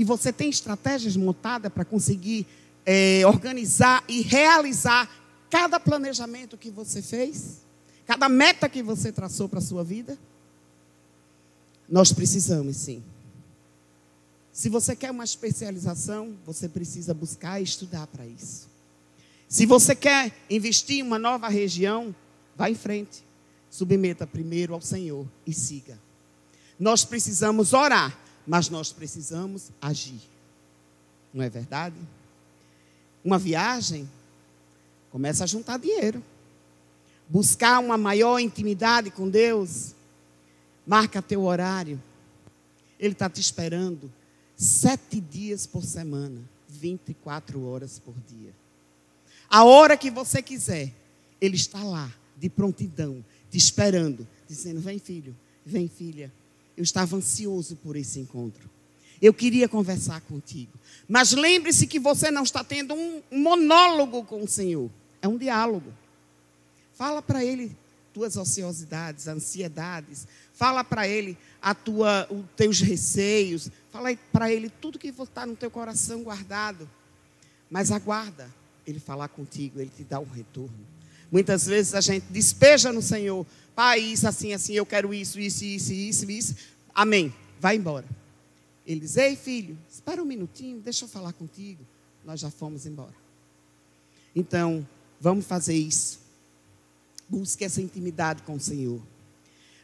e 0.00 0.04
você 0.04 0.32
tem 0.32 0.48
estratégias 0.48 1.14
montadas 1.14 1.70
para 1.70 1.84
conseguir 1.84 2.46
é, 2.86 3.20
organizar 3.26 4.02
e 4.08 4.22
realizar 4.22 5.06
cada 5.50 5.78
planejamento 5.78 6.56
que 6.56 6.70
você 6.70 7.02
fez, 7.02 7.58
cada 8.06 8.26
meta 8.26 8.66
que 8.66 8.82
você 8.82 9.12
traçou 9.12 9.46
para 9.46 9.58
a 9.58 9.62
sua 9.62 9.84
vida? 9.84 10.18
Nós 11.86 12.14
precisamos 12.14 12.78
sim. 12.78 13.02
Se 14.52 14.68
você 14.68 14.96
quer 14.96 15.10
uma 15.10 15.24
especialização, 15.24 16.36
você 16.44 16.68
precisa 16.68 17.14
buscar 17.14 17.60
e 17.60 17.64
estudar 17.64 18.06
para 18.06 18.26
isso. 18.26 18.68
Se 19.48 19.66
você 19.66 19.94
quer 19.94 20.32
investir 20.48 20.98
em 20.98 21.02
uma 21.02 21.18
nova 21.18 21.48
região, 21.48 22.14
vá 22.56 22.70
em 22.70 22.74
frente. 22.74 23.24
Submeta 23.70 24.26
primeiro 24.26 24.74
ao 24.74 24.80
Senhor 24.80 25.26
e 25.46 25.52
siga. 25.52 25.98
Nós 26.78 27.04
precisamos 27.04 27.72
orar 27.72 28.16
mas 28.50 28.68
nós 28.68 28.92
precisamos 28.92 29.70
agir. 29.80 30.20
Não 31.32 31.40
é 31.40 31.48
verdade? 31.48 31.94
Uma 33.24 33.38
viagem 33.38 34.10
começa 35.10 35.44
a 35.44 35.46
juntar 35.46 35.78
dinheiro. 35.78 36.20
Buscar 37.28 37.78
uma 37.78 37.96
maior 37.96 38.40
intimidade 38.40 39.10
com 39.10 39.28
Deus. 39.28 39.94
Marca 40.84 41.22
teu 41.22 41.42
horário. 41.42 42.02
Ele 42.98 43.12
está 43.12 43.30
te 43.30 43.40
esperando 43.40 44.10
sete 44.60 45.18
dias 45.20 45.66
por 45.66 45.82
semana, 45.82 46.38
24 46.68 47.64
horas 47.64 47.98
por 47.98 48.14
dia. 48.28 48.52
A 49.48 49.64
hora 49.64 49.96
que 49.96 50.10
você 50.10 50.42
quiser, 50.42 50.92
Ele 51.40 51.56
está 51.56 51.82
lá, 51.82 52.12
de 52.36 52.50
prontidão, 52.50 53.24
te 53.50 53.56
esperando, 53.56 54.28
dizendo: 54.46 54.78
Vem, 54.80 54.98
filho, 54.98 55.34
vem, 55.64 55.88
filha, 55.88 56.30
eu 56.76 56.82
estava 56.82 57.16
ansioso 57.16 57.74
por 57.76 57.96
esse 57.96 58.20
encontro. 58.20 58.68
Eu 59.20 59.32
queria 59.32 59.68
conversar 59.68 60.20
contigo. 60.22 60.72
Mas 61.08 61.32
lembre-se 61.32 61.86
que 61.86 61.98
você 61.98 62.30
não 62.30 62.42
está 62.42 62.62
tendo 62.62 62.94
um 62.94 63.22
monólogo 63.30 64.24
com 64.24 64.42
o 64.42 64.48
Senhor. 64.48 64.90
É 65.22 65.28
um 65.28 65.36
diálogo. 65.36 65.92
Fala 66.94 67.20
para 67.22 67.44
Ele 67.44 67.76
tuas 68.12 68.36
ociosidades, 68.36 69.26
ansiedades. 69.26 70.26
Fala 70.52 70.82
para 70.82 71.06
Ele 71.06 71.36
a 71.60 71.74
tua, 71.74 72.26
os 72.30 72.44
teus 72.56 72.80
receios. 72.80 73.70
Fala 73.90 74.16
para 74.32 74.52
Ele 74.52 74.68
tudo 74.68 74.98
que 74.98 75.08
está 75.08 75.46
no 75.46 75.56
teu 75.56 75.70
coração 75.70 76.22
guardado. 76.22 76.88
Mas 77.68 77.90
aguarda 77.90 78.48
Ele 78.86 79.00
falar 79.00 79.28
contigo, 79.28 79.80
Ele 79.80 79.90
te 79.94 80.04
dá 80.04 80.18
um 80.20 80.28
retorno. 80.28 80.86
Muitas 81.30 81.66
vezes 81.66 81.94
a 81.94 82.00
gente 82.00 82.26
despeja 82.30 82.92
no 82.92 83.00
Senhor 83.00 83.46
Pai, 83.80 84.00
isso, 84.00 84.28
assim, 84.28 84.52
assim, 84.52 84.74
eu 84.74 84.84
quero 84.84 85.14
isso, 85.14 85.40
isso, 85.40 85.64
isso, 85.64 85.90
isso, 85.92 86.30
isso. 86.30 86.54
Amém. 86.94 87.32
Vai 87.58 87.76
embora. 87.76 88.04
Ele 88.86 89.00
diz: 89.00 89.16
Ei, 89.16 89.34
filho, 89.36 89.78
espera 89.90 90.22
um 90.22 90.26
minutinho, 90.26 90.80
deixa 90.80 91.06
eu 91.06 91.08
falar 91.08 91.32
contigo. 91.32 91.82
Nós 92.22 92.40
já 92.40 92.50
fomos 92.50 92.84
embora. 92.84 93.14
Então, 94.36 94.86
vamos 95.18 95.46
fazer 95.46 95.74
isso. 95.74 96.20
Busque 97.26 97.64
essa 97.64 97.80
intimidade 97.80 98.42
com 98.42 98.54
o 98.56 98.60
Senhor. 98.60 99.00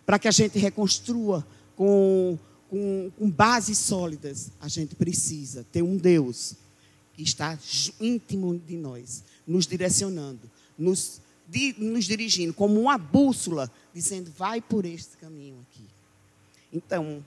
Para 0.04 0.18
que 0.18 0.28
a 0.28 0.30
gente 0.30 0.58
reconstrua 0.58 1.46
com, 1.74 2.38
com, 2.70 3.10
com 3.16 3.30
bases 3.30 3.78
sólidas, 3.78 4.50
a 4.60 4.68
gente 4.68 4.94
precisa 4.94 5.64
ter 5.70 5.82
um 5.82 5.96
Deus 5.96 6.54
que 7.14 7.22
está 7.22 7.58
íntimo 8.00 8.58
de 8.58 8.76
nós, 8.76 9.24
nos 9.46 9.66
direcionando, 9.66 10.50
nos 10.78 11.20
de, 11.48 11.74
nos 11.78 12.04
dirigindo 12.04 12.52
como 12.52 12.80
uma 12.80 12.98
bússola, 12.98 13.70
dizendo: 13.94 14.30
vai 14.36 14.60
por 14.60 14.84
este 14.84 15.16
caminho 15.16 15.64
aqui. 15.70 15.84
Então, 16.72 17.24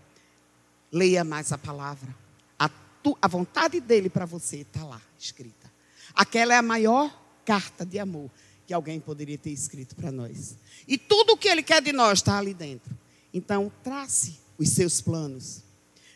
leia 0.91 1.23
mais 1.23 1.52
a 1.52 1.58
palavra. 1.58 2.13
A, 2.58 2.69
tu, 3.02 3.17
a 3.21 3.28
vontade 3.28 3.80
dele 3.80 4.10
para 4.10 4.25
você 4.25 4.58
está 4.58 4.84
lá 4.84 5.02
escrita. 5.17 5.71
Aquela 6.13 6.54
é 6.54 6.58
a 6.58 6.62
maior 6.62 7.17
carta 7.45 7.86
de 7.86 7.97
amor 7.97 8.30
que 8.67 8.73
alguém 8.73 8.99
poderia 8.99 9.38
ter 9.38 9.52
escrito 9.52 9.95
para 9.95 10.12
nós. 10.12 10.56
E 10.88 10.97
tudo 10.97 11.34
o 11.34 11.38
que 11.38 11.47
ele 11.47 11.63
quer 11.63 11.82
de 11.82 11.91
nós 11.91 12.19
está 12.19 12.38
ali 12.38 12.54
dentro. 12.54 12.95
Então, 13.34 13.71
trace 13.84 14.38
os 14.60 14.69
seus 14.69 15.02
planos. 15.02 15.62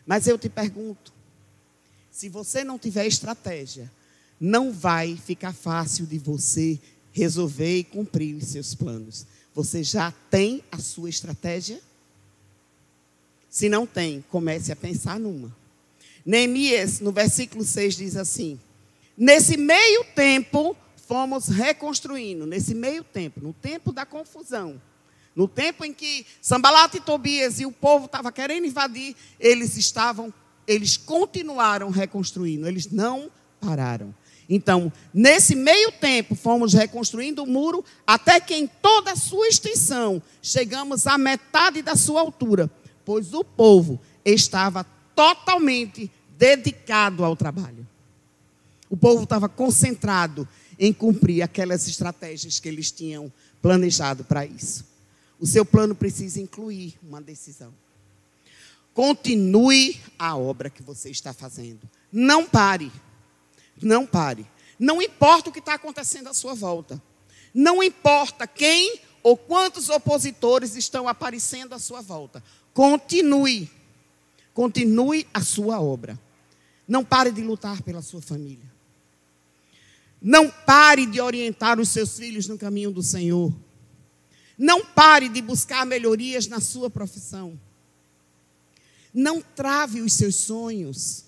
Mas 0.06 0.28
eu 0.28 0.38
te 0.38 0.50
pergunto: 0.50 1.12
se 2.12 2.30
você 2.30 2.64
não 2.64 2.78
tiver 2.78 3.08
estratégia, 3.08 3.90
não 4.40 4.72
vai 4.72 5.16
ficar 5.16 5.54
fácil 5.54 6.06
de 6.06 6.20
você 6.20 6.80
resolver 7.12 7.78
e 7.78 7.84
cumprir 7.84 8.36
os 8.36 8.50
seus 8.50 8.76
planos. 8.76 9.26
Você 9.56 9.84
já 9.84 10.12
tem 10.30 10.64
a 10.72 10.78
sua 10.80 11.10
estratégia? 11.10 11.80
Se 13.50 13.70
não 13.70 13.86
tem, 13.86 14.24
comece 14.30 14.72
a 14.72 14.76
pensar 14.76 15.20
numa. 15.20 15.56
Neemias, 16.26 17.00
no 17.00 17.12
versículo 17.12 17.64
6, 17.64 17.96
diz 17.96 18.18
assim: 18.18 18.60
Nesse 19.18 19.56
meio 19.56 20.04
tempo, 20.16 20.76
fomos 21.08 21.48
reconstruindo. 21.48 22.46
Nesse 22.46 22.74
meio 22.74 23.04
tempo, 23.04 23.40
no 23.42 23.54
tempo 23.54 23.92
da 23.92 24.06
confusão, 24.06 24.82
no 25.36 25.48
tempo 25.48 25.84
em 25.84 25.94
que 25.94 26.26
Sambalat 26.42 26.94
e 26.96 27.00
Tobias 27.00 27.60
e 27.60 27.66
o 27.66 27.72
povo 27.72 28.06
estava 28.06 28.32
querendo 28.32 28.68
invadir, 28.68 29.16
eles 29.40 29.78
estavam, 29.78 30.34
eles 30.68 30.96
continuaram 30.96 31.90
reconstruindo, 31.90 32.68
eles 32.68 32.92
não 32.92 33.32
pararam. 33.60 34.14
Então, 34.48 34.92
nesse 35.14 35.56
meio 35.56 35.92
tempo, 35.94 36.36
fomos 36.36 36.74
reconstruindo 36.74 37.44
o 37.44 37.48
muro 37.48 37.84
até 38.06 38.40
que 38.40 38.54
em 38.54 38.68
toda 38.68 39.14
a 39.14 39.16
sua 39.16 39.48
extensão 39.48 40.22
chegamos 40.42 41.08
à 41.08 41.18
metade 41.18 41.82
da 41.82 41.96
sua 41.96 42.22
altura, 42.22 42.70
pois 43.06 43.34
o 43.34 43.44
povo 43.44 44.00
estava 44.24 44.86
totalmente 45.16 46.12
dedicado 46.38 47.24
ao 47.24 47.36
trabalho. 47.36 47.88
O 48.90 48.98
povo 48.98 49.24
estava 49.24 49.50
concentrado 49.50 50.48
em 50.78 50.94
cumprir 50.94 51.42
aquelas 51.42 51.88
estratégias 51.88 52.60
que 52.60 52.68
eles 52.68 52.92
tinham 52.92 53.32
planejado 53.62 54.24
para 54.24 54.46
isso. 54.46 54.93
O 55.44 55.46
seu 55.46 55.66
plano 55.66 55.94
precisa 55.94 56.40
incluir 56.40 56.98
uma 57.04 57.20
decisão. 57.20 57.74
Continue 58.94 60.00
a 60.18 60.38
obra 60.38 60.70
que 60.70 60.82
você 60.82 61.10
está 61.10 61.34
fazendo. 61.34 61.82
Não 62.10 62.46
pare. 62.46 62.90
Não 63.82 64.08
pare. 64.08 64.48
Não 64.80 65.02
importa 65.02 65.50
o 65.50 65.52
que 65.52 65.60
está 65.60 65.74
acontecendo 65.74 66.30
à 66.30 66.34
sua 66.34 66.54
volta. 66.54 67.04
Não 67.54 67.84
importa 67.84 68.48
quem 68.48 69.02
ou 69.22 69.36
quantos 69.36 69.90
opositores 69.90 70.78
estão 70.78 71.10
aparecendo 71.10 71.74
à 71.74 71.80
sua 71.80 72.00
volta. 72.00 72.42
Continue. 72.74 73.70
Continue 74.54 75.28
a 75.34 75.42
sua 75.42 75.82
obra. 75.82 76.18
Não 76.88 77.04
pare 77.04 77.34
de 77.34 77.42
lutar 77.42 77.82
pela 77.82 78.02
sua 78.02 78.22
família. 78.22 78.72
Não 80.22 80.50
pare 80.50 81.06
de 81.06 81.20
orientar 81.20 81.82
os 81.82 81.90
seus 81.90 82.18
filhos 82.18 82.48
no 82.48 82.58
caminho 82.58 82.92
do 82.92 83.04
Senhor. 83.04 83.54
Não 84.58 84.86
pare 84.86 85.30
de 85.30 85.42
buscar 85.42 85.86
melhorias 85.86 86.48
na 86.48 86.60
sua 86.60 86.90
profissão. 86.90 87.60
Não 89.14 89.42
trave 89.42 90.02
os 90.02 90.14
seus 90.14 90.36
sonhos. 90.36 91.26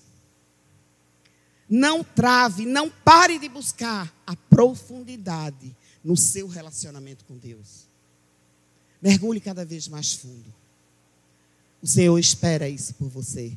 Não 1.68 2.04
trave, 2.04 2.64
não 2.64 2.88
pare 2.88 3.38
de 3.38 3.48
buscar 3.48 4.14
a 4.26 4.36
profundidade 4.36 5.74
no 6.02 6.16
seu 6.16 6.46
relacionamento 6.46 7.24
com 7.24 7.36
Deus. 7.36 7.88
Mergulhe 9.02 9.40
cada 9.40 9.64
vez 9.64 9.88
mais 9.88 10.14
fundo. 10.14 10.54
O 11.82 11.86
Senhor 11.86 12.18
espera 12.18 12.68
isso 12.68 12.94
por 12.94 13.08
você. 13.08 13.56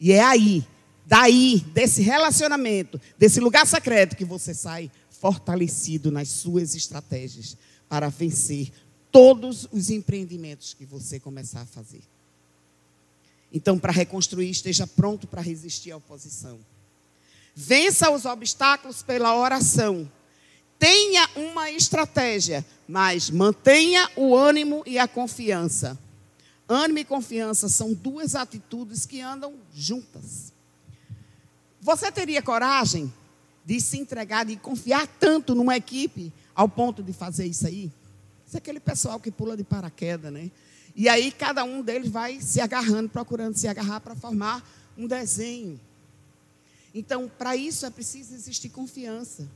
E 0.00 0.12
é 0.12 0.22
aí, 0.22 0.66
daí, 1.06 1.60
desse 1.74 2.00
relacionamento, 2.00 3.00
desse 3.18 3.38
lugar 3.40 3.66
secreto, 3.66 4.16
que 4.16 4.24
você 4.24 4.54
sai 4.54 4.90
fortalecido 5.10 6.10
nas 6.10 6.28
suas 6.28 6.74
estratégias 6.74 7.56
para 7.88 8.08
vencer 8.08 8.72
todos 9.10 9.68
os 9.72 9.90
empreendimentos 9.90 10.74
que 10.74 10.84
você 10.84 11.18
começar 11.18 11.62
a 11.62 11.66
fazer. 11.66 12.02
Então, 13.52 13.78
para 13.78 13.92
reconstruir, 13.92 14.48
esteja 14.48 14.86
pronto 14.86 15.26
para 15.26 15.42
resistir 15.42 15.90
à 15.90 15.96
oposição. 15.96 16.58
Vença 17.54 18.10
os 18.10 18.24
obstáculos 18.24 19.02
pela 19.02 19.36
oração. 19.36 20.10
Tenha 20.78 21.28
uma 21.34 21.70
estratégia, 21.70 22.64
mas 22.88 23.28
mantenha 23.28 24.08
o 24.16 24.34
ânimo 24.36 24.82
e 24.86 24.98
a 24.98 25.08
confiança. 25.08 25.98
Ânimo 26.68 27.00
e 27.00 27.04
confiança 27.04 27.68
são 27.68 27.92
duas 27.92 28.34
atitudes 28.34 29.04
que 29.04 29.20
andam 29.20 29.54
juntas. 29.74 30.52
Você 31.80 32.12
teria 32.12 32.40
coragem 32.40 33.12
de 33.64 33.80
se 33.80 33.98
entregar, 33.98 34.44
de 34.44 34.56
confiar 34.56 35.06
tanto 35.06 35.54
numa 35.54 35.76
equipe 35.76 36.32
ao 36.54 36.68
ponto 36.68 37.02
de 37.02 37.12
fazer 37.12 37.46
isso 37.46 37.66
aí? 37.66 37.90
Isso 38.50 38.56
é 38.56 38.58
aquele 38.58 38.80
pessoal 38.80 39.20
que 39.20 39.30
pula 39.30 39.56
de 39.56 39.62
paraquedas, 39.62 40.32
né? 40.32 40.50
E 40.96 41.08
aí 41.08 41.30
cada 41.30 41.62
um 41.62 41.82
deles 41.82 42.10
vai 42.10 42.40
se 42.40 42.60
agarrando, 42.60 43.08
procurando 43.08 43.56
se 43.56 43.68
agarrar 43.68 44.00
para 44.00 44.16
formar 44.16 44.68
um 44.98 45.06
desenho. 45.06 45.80
Então, 46.92 47.30
para 47.38 47.54
isso 47.54 47.86
é 47.86 47.90
preciso 47.90 48.34
existir 48.34 48.68
confiança. 48.70 49.48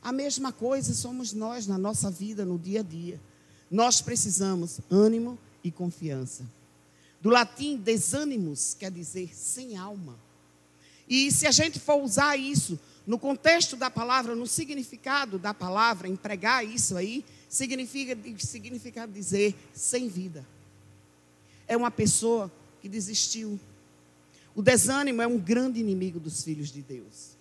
A 0.00 0.10
mesma 0.10 0.50
coisa 0.52 0.94
somos 0.94 1.34
nós 1.34 1.66
na 1.66 1.76
nossa 1.76 2.10
vida, 2.10 2.46
no 2.46 2.58
dia 2.58 2.80
a 2.80 2.82
dia. 2.82 3.20
Nós 3.70 4.00
precisamos 4.00 4.80
ânimo 4.90 5.38
e 5.62 5.70
confiança. 5.70 6.46
Do 7.20 7.28
latim, 7.28 7.76
desânimos 7.76 8.72
quer 8.72 8.90
dizer 8.90 9.36
sem 9.36 9.76
alma. 9.76 10.16
E 11.06 11.30
se 11.30 11.46
a 11.46 11.50
gente 11.50 11.78
for 11.78 12.02
usar 12.02 12.38
isso 12.38 12.80
no 13.06 13.18
contexto 13.18 13.76
da 13.76 13.90
palavra, 13.90 14.34
no 14.34 14.46
significado 14.46 15.38
da 15.38 15.52
palavra, 15.52 16.08
empregar 16.08 16.64
isso 16.64 16.96
aí, 16.96 17.22
significa, 17.52 18.16
significa 18.38 19.06
dizer 19.06 19.54
sem 19.74 20.08
vida. 20.08 20.44
É 21.68 21.76
uma 21.76 21.90
pessoa 21.90 22.50
que 22.80 22.88
desistiu, 22.88 23.60
o 24.54 24.62
desânimo 24.62 25.20
é 25.20 25.26
um 25.26 25.38
grande 25.38 25.78
inimigo 25.78 26.18
dos 26.18 26.42
filhos 26.42 26.72
de 26.72 26.80
Deus. 26.80 27.36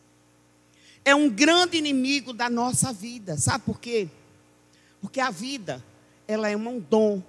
É 1.05 1.15
um 1.15 1.29
grande 1.29 1.77
inimigo 1.77 2.33
da 2.33 2.49
nossa 2.49 2.91
vida. 2.91 3.37
Sabe 3.37 3.63
por 3.63 3.79
quê? 3.79 4.09
Porque 4.99 5.21
a 5.21 5.31
vida, 5.31 5.83
ela 6.27 6.49
é 6.49 6.57
um 6.57 6.79
dom 6.79 7.23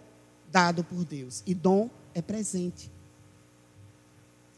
dado 0.50 0.82
por 0.82 1.04
Deus. 1.04 1.42
E 1.46 1.54
dom 1.54 1.88
é 2.12 2.20
presente. 2.20 2.90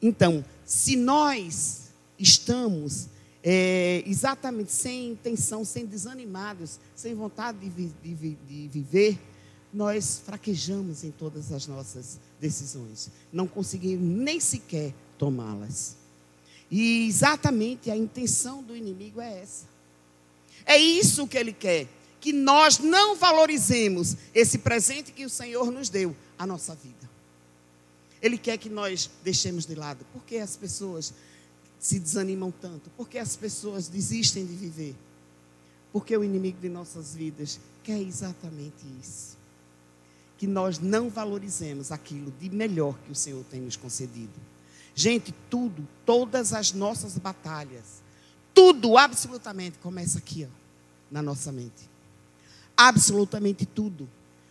Então, 0.00 0.44
se 0.64 0.96
nós 0.96 1.90
estamos 2.18 3.08
é, 3.46 4.02
exatamente 4.06 4.72
sem 4.72 5.10
intenção, 5.10 5.66
sem 5.66 5.84
desanimados, 5.84 6.80
sem 6.96 7.14
vontade 7.14 7.58
de, 7.58 7.68
vi, 7.68 7.92
de, 8.02 8.34
de 8.34 8.68
viver, 8.68 9.18
nós 9.70 10.22
fraquejamos 10.24 11.04
em 11.04 11.10
todas 11.10 11.52
as 11.52 11.66
nossas 11.66 12.18
decisões. 12.40 13.10
Não 13.30 13.46
conseguimos 13.46 14.02
nem 14.02 14.40
sequer 14.40 14.94
tomá-las. 15.18 15.96
E 16.70 17.06
exatamente 17.06 17.90
a 17.90 17.96
intenção 17.96 18.62
do 18.62 18.74
inimigo 18.74 19.20
é 19.20 19.42
essa. 19.42 19.66
É 20.64 20.78
isso 20.78 21.26
que 21.26 21.36
ele 21.36 21.52
quer, 21.52 21.86
que 22.20 22.32
nós 22.32 22.78
não 22.78 23.14
valorizemos 23.14 24.16
esse 24.34 24.56
presente 24.56 25.12
que 25.12 25.26
o 25.26 25.30
Senhor 25.30 25.70
nos 25.70 25.90
deu, 25.90 26.16
a 26.38 26.46
nossa 26.46 26.74
vida. 26.74 27.10
Ele 28.22 28.38
quer 28.38 28.56
que 28.56 28.70
nós 28.70 29.10
deixemos 29.22 29.66
de 29.66 29.74
lado. 29.74 30.06
Por 30.14 30.22
que 30.24 30.38
as 30.38 30.56
pessoas 30.56 31.12
se 31.84 31.98
desanimam 31.98 32.50
tanto? 32.50 32.88
Por 32.96 33.06
que 33.06 33.18
as 33.18 33.36
pessoas 33.36 33.88
desistem 33.88 34.46
de 34.46 34.54
viver? 34.54 34.96
Porque 35.92 36.16
o 36.16 36.24
inimigo 36.24 36.58
de 36.58 36.70
nossas 36.70 37.14
vidas 37.14 37.60
quer 37.82 38.00
exatamente 38.00 38.86
isso. 39.02 39.36
Que 40.38 40.46
nós 40.46 40.78
não 40.78 41.10
valorizemos 41.10 41.92
aquilo 41.92 42.32
de 42.40 42.48
melhor 42.48 42.98
que 43.00 43.12
o 43.12 43.14
Senhor 43.14 43.44
tem 43.50 43.60
nos 43.60 43.76
concedido. 43.76 44.32
Gente, 44.94 45.34
tudo, 45.50 45.86
todas 46.06 46.54
as 46.54 46.72
nossas 46.72 47.18
batalhas, 47.18 48.02
tudo, 48.54 48.96
absolutamente, 48.96 49.76
começa 49.76 50.16
aqui, 50.16 50.48
ó, 50.50 50.54
na 51.10 51.20
nossa 51.20 51.52
mente. 51.52 51.90
Absolutamente 52.74 53.66
tudo. 53.66 54.08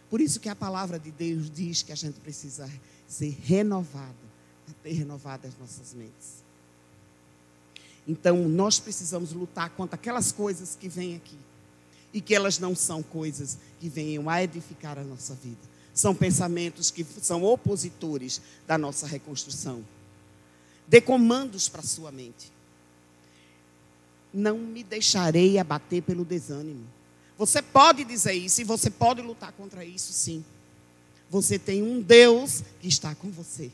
Por 0.07 0.21
isso 0.21 0.39
que 0.39 0.49
a 0.49 0.55
palavra 0.55 0.99
de 0.99 1.09
Deus 1.09 1.49
diz 1.49 1.81
que 1.81 1.91
a 1.91 1.95
gente 1.95 2.19
precisa 2.19 2.69
ser 3.07 3.35
renovado, 3.41 4.13
ter 4.83 4.93
renovadas 4.93 5.51
as 5.51 5.59
nossas 5.59 5.95
mentes. 5.95 6.42
Então, 8.07 8.47
nós 8.47 8.79
precisamos 8.79 9.31
lutar 9.31 9.69
contra 9.71 9.95
aquelas 9.95 10.31
coisas 10.31 10.77
que 10.79 10.89
vêm 10.89 11.15
aqui. 11.15 11.37
E 12.13 12.21
que 12.21 12.35
elas 12.35 12.59
não 12.59 12.75
são 12.75 13.01
coisas 13.01 13.57
que 13.79 13.89
venham 13.89 14.29
a 14.29 14.43
edificar 14.43 14.99
a 14.99 15.03
nossa 15.03 15.33
vida. 15.33 15.57
São 15.93 16.13
pensamentos 16.13 16.91
que 16.91 17.05
são 17.21 17.43
opositores 17.43 18.41
da 18.67 18.77
nossa 18.77 19.07
reconstrução. 19.07 19.83
Dê 20.87 20.99
comandos 20.99 21.69
para 21.69 21.81
sua 21.81 22.11
mente. 22.11 22.51
Não 24.33 24.57
me 24.57 24.83
deixarei 24.83 25.57
abater 25.57 26.01
pelo 26.01 26.25
desânimo. 26.25 26.85
Você 27.37 27.61
pode 27.61 28.03
dizer 28.03 28.33
isso 28.33 28.61
e 28.61 28.63
você 28.63 28.89
pode 28.89 29.21
lutar 29.21 29.51
contra 29.53 29.83
isso, 29.85 30.13
sim. 30.13 30.43
Você 31.29 31.57
tem 31.57 31.81
um 31.81 32.01
Deus 32.01 32.63
que 32.79 32.87
está 32.87 33.15
com 33.15 33.29
você. 33.31 33.71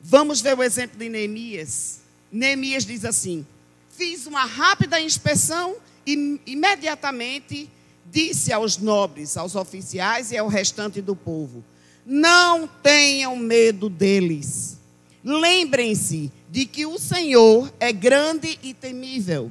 Vamos 0.00 0.40
ver 0.40 0.56
o 0.56 0.62
exemplo 0.62 0.98
de 0.98 1.08
Neemias. 1.08 1.99
Neemias 2.30 2.84
diz 2.84 3.04
assim: 3.04 3.46
Fiz 3.90 4.26
uma 4.26 4.44
rápida 4.44 5.00
inspeção 5.00 5.76
e 6.06 6.40
imediatamente 6.46 7.68
disse 8.10 8.52
aos 8.52 8.78
nobres, 8.78 9.36
aos 9.36 9.54
oficiais 9.54 10.32
e 10.32 10.36
ao 10.36 10.48
restante 10.48 11.00
do 11.00 11.16
povo: 11.16 11.64
Não 12.04 12.68
tenham 12.82 13.36
medo 13.36 13.88
deles. 13.88 14.78
Lembrem-se 15.22 16.32
de 16.50 16.66
que 16.66 16.86
o 16.86 16.98
Senhor 16.98 17.72
é 17.78 17.92
grande 17.92 18.58
e 18.62 18.72
temível. 18.72 19.50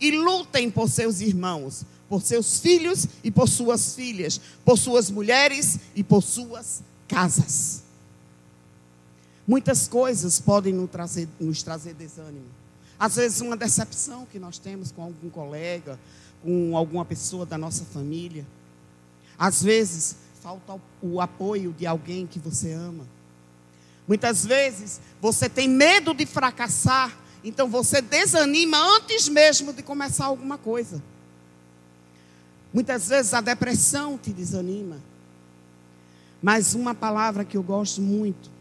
E 0.00 0.10
lutem 0.10 0.70
por 0.70 0.88
seus 0.88 1.20
irmãos, 1.20 1.84
por 2.08 2.22
seus 2.22 2.60
filhos 2.60 3.06
e 3.22 3.30
por 3.30 3.48
suas 3.48 3.94
filhas, 3.94 4.40
por 4.64 4.78
suas 4.78 5.10
mulheres 5.10 5.78
e 5.94 6.02
por 6.04 6.22
suas 6.22 6.82
casas. 7.08 7.83
Muitas 9.46 9.86
coisas 9.86 10.40
podem 10.40 10.72
nos 10.72 10.90
trazer, 10.90 11.28
nos 11.38 11.62
trazer 11.62 11.94
desânimo. 11.94 12.46
Às 12.98 13.16
vezes, 13.16 13.40
uma 13.40 13.56
decepção 13.56 14.26
que 14.26 14.38
nós 14.38 14.58
temos 14.58 14.90
com 14.90 15.02
algum 15.02 15.28
colega, 15.28 15.98
com 16.42 16.76
alguma 16.76 17.04
pessoa 17.04 17.44
da 17.44 17.58
nossa 17.58 17.84
família. 17.84 18.46
Às 19.38 19.62
vezes, 19.62 20.16
falta 20.42 20.80
o 21.02 21.20
apoio 21.20 21.72
de 21.72 21.86
alguém 21.86 22.26
que 22.26 22.38
você 22.38 22.72
ama. 22.72 23.06
Muitas 24.06 24.44
vezes 24.46 25.00
você 25.20 25.48
tem 25.48 25.68
medo 25.68 26.14
de 26.14 26.24
fracassar, 26.24 27.14
então 27.42 27.68
você 27.68 28.00
desanima 28.00 28.78
antes 28.96 29.28
mesmo 29.28 29.72
de 29.72 29.82
começar 29.82 30.26
alguma 30.26 30.56
coisa. 30.56 31.02
Muitas 32.72 33.08
vezes 33.08 33.34
a 33.34 33.40
depressão 33.40 34.16
te 34.16 34.32
desanima. 34.32 34.98
Mas 36.42 36.74
uma 36.74 36.94
palavra 36.94 37.44
que 37.44 37.56
eu 37.56 37.62
gosto 37.62 38.02
muito 38.02 38.53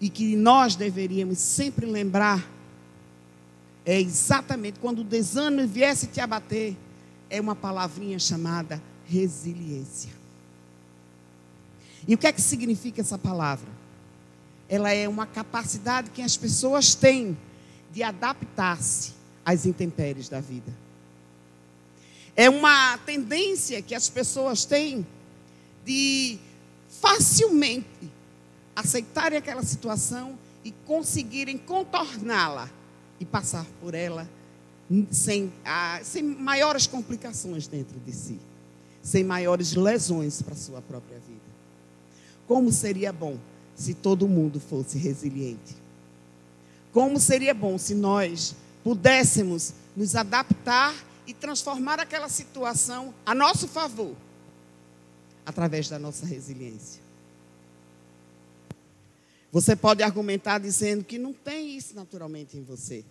e 0.00 0.08
que 0.08 0.34
nós 0.34 0.76
deveríamos 0.76 1.38
sempre 1.38 1.86
lembrar 1.86 2.48
é 3.84 4.00
exatamente 4.00 4.78
quando 4.78 5.00
o 5.00 5.04
desânimo 5.04 5.66
viesse 5.66 6.06
te 6.06 6.20
abater, 6.20 6.76
é 7.28 7.40
uma 7.40 7.56
palavrinha 7.56 8.18
chamada 8.18 8.80
resiliência. 9.06 10.10
E 12.06 12.14
o 12.14 12.18
que 12.18 12.26
é 12.26 12.32
que 12.32 12.40
significa 12.40 13.00
essa 13.00 13.18
palavra? 13.18 13.68
Ela 14.68 14.92
é 14.92 15.08
uma 15.08 15.26
capacidade 15.26 16.10
que 16.10 16.22
as 16.22 16.36
pessoas 16.36 16.94
têm 16.94 17.36
de 17.92 18.02
adaptar-se 18.02 19.12
às 19.44 19.66
intempéries 19.66 20.28
da 20.28 20.40
vida. 20.40 20.72
É 22.36 22.48
uma 22.48 22.96
tendência 22.98 23.82
que 23.82 23.94
as 23.94 24.08
pessoas 24.08 24.64
têm 24.64 25.06
de 25.84 26.38
facilmente 27.00 27.86
aceitarem 28.80 29.38
aquela 29.38 29.62
situação 29.62 30.38
e 30.64 30.72
conseguirem 30.86 31.56
contorná-la 31.56 32.68
e 33.18 33.24
passar 33.24 33.66
por 33.80 33.94
ela 33.94 34.28
sem, 35.10 35.52
ah, 35.64 36.00
sem 36.02 36.22
maiores 36.22 36.86
complicações 36.86 37.66
dentro 37.66 37.98
de 38.00 38.12
si, 38.12 38.38
sem 39.02 39.22
maiores 39.22 39.74
lesões 39.74 40.42
para 40.42 40.54
a 40.54 40.56
sua 40.56 40.82
própria 40.82 41.18
vida. 41.18 41.40
Como 42.46 42.72
seria 42.72 43.12
bom 43.12 43.38
se 43.76 43.94
todo 43.94 44.26
mundo 44.26 44.58
fosse 44.58 44.98
resiliente? 44.98 45.76
Como 46.92 47.20
seria 47.20 47.54
bom 47.54 47.78
se 47.78 47.94
nós 47.94 48.56
pudéssemos 48.82 49.72
nos 49.96 50.16
adaptar 50.16 50.94
e 51.26 51.32
transformar 51.32 52.00
aquela 52.00 52.28
situação 52.28 53.14
a 53.24 53.34
nosso 53.34 53.68
favor, 53.68 54.16
através 55.46 55.88
da 55.88 55.98
nossa 55.98 56.26
resiliência? 56.26 56.99
Você 59.52 59.74
pode 59.74 60.02
argumentar 60.02 60.58
dizendo 60.58 61.04
que 61.04 61.18
não 61.18 61.32
tem 61.32 61.76
isso 61.76 61.94
naturalmente 61.94 62.56
em 62.56 62.62
você. 62.62 63.04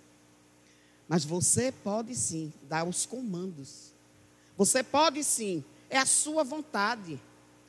Mas 1.08 1.26
você 1.26 1.72
pode 1.72 2.16
sim 2.16 2.54
dar 2.64 2.88
os 2.88 3.06
comandos. 3.06 3.94
Você 4.58 4.84
pode 4.84 5.24
sim, 5.24 5.64
é 5.90 5.98
a 5.98 6.06
sua 6.06 6.44
vontade. 6.44 7.20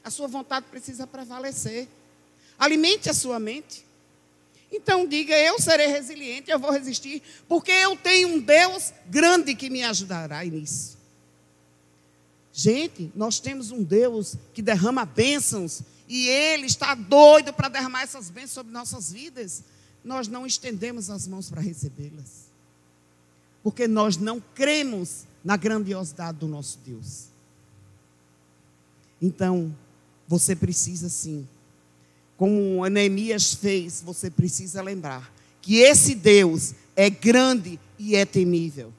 A 0.04 0.10
sua 0.10 0.28
vontade 0.28 0.66
precisa 0.70 1.06
prevalecer. 1.06 1.88
Alimente 2.58 3.08
a 3.08 3.14
sua 3.14 3.40
mente. 3.40 3.84
Então 4.70 5.06
diga: 5.06 5.36
eu 5.36 5.58
serei 5.58 5.88
resiliente, 5.88 6.50
eu 6.50 6.58
vou 6.58 6.70
resistir, 6.70 7.22
porque 7.48 7.72
eu 7.72 7.96
tenho 7.96 8.28
um 8.28 8.38
Deus 8.38 8.92
grande 9.08 9.54
que 9.54 9.68
me 9.68 9.82
ajudará 9.82 10.44
nisso. 10.44 10.96
Gente, 12.52 13.10
nós 13.14 13.40
temos 13.40 13.70
um 13.70 13.82
Deus 13.82 14.36
que 14.52 14.60
derrama 14.60 15.04
bênçãos 15.04 15.82
e 16.10 16.28
Ele 16.28 16.66
está 16.66 16.94
doido 16.94 17.54
para 17.54 17.70
derramar 17.70 18.02
essas 18.02 18.28
bênçãos 18.28 18.50
sobre 18.50 18.72
nossas 18.72 19.10
vidas. 19.10 19.62
Nós 20.04 20.28
não 20.28 20.44
estendemos 20.44 21.08
as 21.08 21.26
mãos 21.26 21.48
para 21.48 21.62
recebê-las 21.62 22.50
porque 23.62 23.86
nós 23.86 24.16
não 24.16 24.42
cremos 24.54 25.24
na 25.44 25.56
grandiosidade 25.56 26.38
do 26.38 26.48
nosso 26.48 26.78
Deus. 26.84 27.26
Então, 29.20 29.74
você 30.26 30.56
precisa 30.56 31.08
sim, 31.08 31.46
como 32.36 32.86
Neemias 32.88 33.54
fez, 33.54 34.02
você 34.04 34.30
precisa 34.30 34.82
lembrar 34.82 35.32
que 35.60 35.76
esse 35.76 36.14
Deus 36.14 36.74
é 36.96 37.10
grande 37.10 37.78
e 37.98 38.16
é 38.16 38.24
temível. 38.24 38.92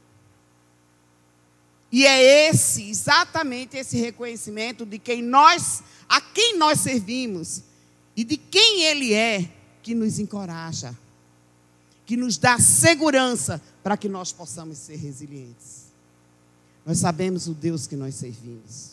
E 1.91 2.05
é 2.05 2.49
esse, 2.49 2.89
exatamente 2.89 3.75
esse 3.75 3.97
reconhecimento 3.97 4.85
de 4.85 4.97
quem 4.97 5.21
nós, 5.21 5.83
a 6.07 6.21
quem 6.21 6.57
nós 6.57 6.79
servimos 6.79 7.63
e 8.15 8.23
de 8.23 8.37
quem 8.37 8.83
ele 8.83 9.13
é 9.13 9.49
que 9.83 9.93
nos 9.93 10.17
encoraja, 10.17 10.97
que 12.05 12.15
nos 12.15 12.37
dá 12.37 12.57
segurança 12.59 13.61
para 13.83 13.97
que 13.97 14.07
nós 14.07 14.31
possamos 14.31 14.77
ser 14.77 14.95
resilientes. 14.95 15.91
Nós 16.85 16.99
sabemos 16.99 17.47
o 17.47 17.53
Deus 17.53 17.87
que 17.87 17.95
nós 17.95 18.15
servimos. 18.15 18.91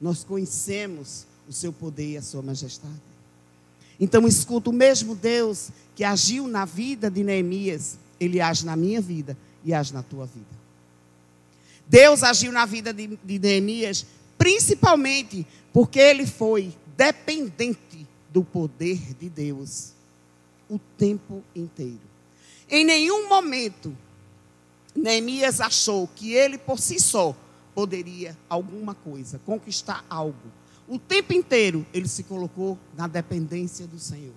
Nós 0.00 0.24
conhecemos 0.24 1.26
o 1.48 1.52
seu 1.52 1.72
poder 1.72 2.12
e 2.12 2.16
a 2.16 2.22
sua 2.22 2.42
majestade. 2.42 2.92
Então 3.98 4.26
escuta 4.26 4.70
o 4.70 4.72
mesmo 4.72 5.14
Deus 5.14 5.68
que 5.94 6.02
agiu 6.02 6.48
na 6.48 6.64
vida 6.64 7.08
de 7.10 7.22
Neemias, 7.22 7.96
ele 8.18 8.40
age 8.40 8.66
na 8.66 8.74
minha 8.74 9.00
vida 9.00 9.36
e 9.64 9.72
age 9.72 9.94
na 9.94 10.02
tua 10.02 10.26
vida. 10.26 10.63
Deus 11.86 12.22
agiu 12.22 12.50
na 12.50 12.64
vida 12.66 12.92
de, 12.92 13.18
de 13.22 13.38
Neemias 13.38 14.06
principalmente 14.36 15.46
porque 15.72 15.98
ele 15.98 16.26
foi 16.26 16.74
dependente 16.96 18.06
do 18.30 18.42
poder 18.44 18.98
de 19.14 19.28
Deus 19.28 19.92
o 20.68 20.78
tempo 20.98 21.42
inteiro. 21.54 22.00
Em 22.68 22.84
nenhum 22.84 23.28
momento 23.28 23.96
Neemias 24.94 25.60
achou 25.60 26.08
que 26.08 26.32
ele 26.32 26.56
por 26.56 26.78
si 26.78 27.00
só 27.00 27.36
poderia 27.74 28.36
alguma 28.48 28.94
coisa, 28.94 29.40
conquistar 29.44 30.04
algo. 30.08 30.52
O 30.86 30.98
tempo 30.98 31.32
inteiro 31.32 31.84
ele 31.92 32.06
se 32.06 32.22
colocou 32.22 32.78
na 32.96 33.06
dependência 33.06 33.86
do 33.86 33.98
Senhor. 33.98 34.34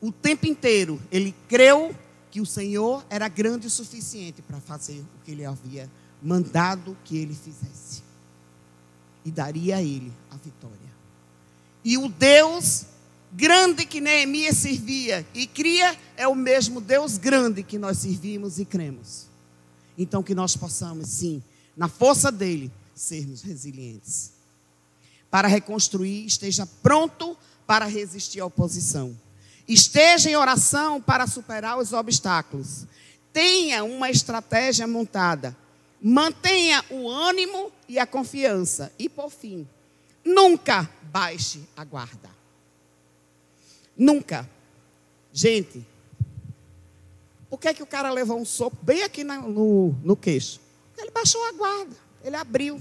O 0.00 0.10
tempo 0.10 0.46
inteiro 0.46 1.00
ele 1.10 1.34
creu 1.48 1.94
que 2.30 2.40
o 2.40 2.46
Senhor 2.46 3.04
era 3.08 3.28
grande 3.28 3.66
o 3.66 3.70
suficiente 3.70 4.42
para 4.42 4.60
fazer 4.60 5.00
o 5.00 5.24
que 5.24 5.30
ele 5.30 5.44
havia 5.44 5.90
mandado 6.22 6.96
que 7.04 7.16
ele 7.16 7.34
fizesse. 7.34 8.02
E 9.24 9.30
daria 9.30 9.76
a 9.76 9.82
ele 9.82 10.12
a 10.30 10.36
vitória. 10.36 10.76
E 11.84 11.96
o 11.98 12.08
Deus 12.08 12.86
grande 13.32 13.84
que 13.84 14.00
Neemias 14.00 14.56
servia 14.56 15.26
e 15.34 15.46
cria 15.46 15.96
é 16.16 16.26
o 16.26 16.34
mesmo 16.34 16.80
Deus 16.80 17.18
grande 17.18 17.62
que 17.62 17.78
nós 17.78 17.98
servimos 17.98 18.58
e 18.58 18.64
cremos. 18.64 19.26
Então 19.98 20.22
que 20.22 20.34
nós 20.34 20.56
possamos, 20.56 21.08
sim, 21.08 21.42
na 21.76 21.88
força 21.88 22.30
dele, 22.32 22.70
sermos 22.94 23.42
resilientes. 23.42 24.32
Para 25.30 25.48
reconstruir, 25.48 26.24
esteja 26.24 26.66
pronto 26.82 27.36
para 27.66 27.84
resistir 27.84 28.40
à 28.40 28.46
oposição. 28.46 29.16
Esteja 29.68 30.30
em 30.30 30.36
oração 30.36 31.00
para 31.00 31.26
superar 31.26 31.78
os 31.78 31.92
obstáculos. 31.92 32.86
Tenha 33.32 33.82
uma 33.84 34.10
estratégia 34.10 34.86
montada. 34.86 35.56
Mantenha 36.00 36.84
o 36.88 37.08
ânimo 37.08 37.72
e 37.88 37.98
a 37.98 38.06
confiança. 38.06 38.92
E 38.98 39.08
por 39.08 39.30
fim, 39.30 39.66
nunca 40.24 40.88
baixe 41.02 41.62
a 41.76 41.84
guarda. 41.84 42.30
Nunca. 43.96 44.48
Gente, 45.32 45.84
por 47.48 47.58
que, 47.58 47.68
é 47.68 47.74
que 47.74 47.82
o 47.82 47.86
cara 47.86 48.10
levou 48.10 48.38
um 48.38 48.44
soco 48.44 48.76
bem 48.82 49.02
aqui 49.02 49.24
no, 49.24 49.94
no 50.02 50.16
queixo? 50.16 50.60
Ele 50.96 51.10
baixou 51.10 51.42
a 51.46 51.52
guarda, 51.52 51.96
ele 52.24 52.36
abriu. 52.36 52.80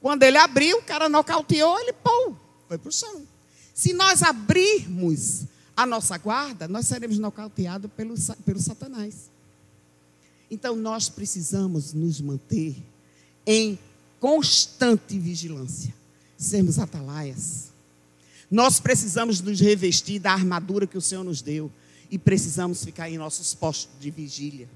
Quando 0.00 0.22
ele 0.22 0.38
abriu, 0.38 0.78
o 0.78 0.82
cara 0.82 1.08
nocauteou, 1.08 1.78
ele 1.80 1.92
pô, 1.92 2.34
foi 2.68 2.78
para 2.78 2.88
o 2.88 2.92
chão. 2.92 3.26
Se 3.74 3.92
nós 3.92 4.22
abrirmos 4.22 5.44
a 5.76 5.84
nossa 5.84 6.16
guarda, 6.16 6.66
nós 6.66 6.86
seremos 6.86 7.18
nocauteados 7.18 7.90
pelo, 7.94 8.14
pelo 8.44 8.58
Satanás. 8.58 9.30
Então 10.50 10.74
nós 10.74 11.08
precisamos 11.08 11.92
nos 11.92 12.20
manter 12.20 12.76
em 13.44 13.78
constante 14.18 15.18
vigilância, 15.18 15.94
sermos 16.38 16.78
atalaias. 16.78 17.72
Nós 18.50 18.80
precisamos 18.80 19.40
nos 19.40 19.60
revestir 19.60 20.18
da 20.18 20.32
armadura 20.32 20.86
que 20.86 20.96
o 20.96 21.02
Senhor 21.02 21.24
nos 21.24 21.42
deu 21.42 21.70
e 22.10 22.18
precisamos 22.18 22.82
ficar 22.82 23.10
em 23.10 23.18
nossos 23.18 23.54
postos 23.54 24.00
de 24.00 24.10
vigília. 24.10 24.68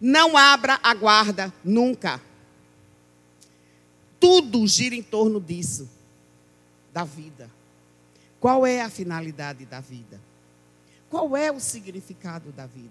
Não 0.00 0.36
abra 0.36 0.80
a 0.82 0.92
guarda 0.94 1.52
nunca. 1.62 2.20
Tudo 4.18 4.66
gira 4.66 4.94
em 4.94 5.02
torno 5.02 5.40
disso, 5.40 5.88
da 6.92 7.04
vida. 7.04 7.48
Qual 8.40 8.66
é 8.66 8.80
a 8.80 8.90
finalidade 8.90 9.64
da 9.66 9.80
vida? 9.80 10.20
Qual 11.12 11.36
é 11.36 11.52
o 11.52 11.60
significado 11.60 12.50
da 12.52 12.64
vida? 12.64 12.88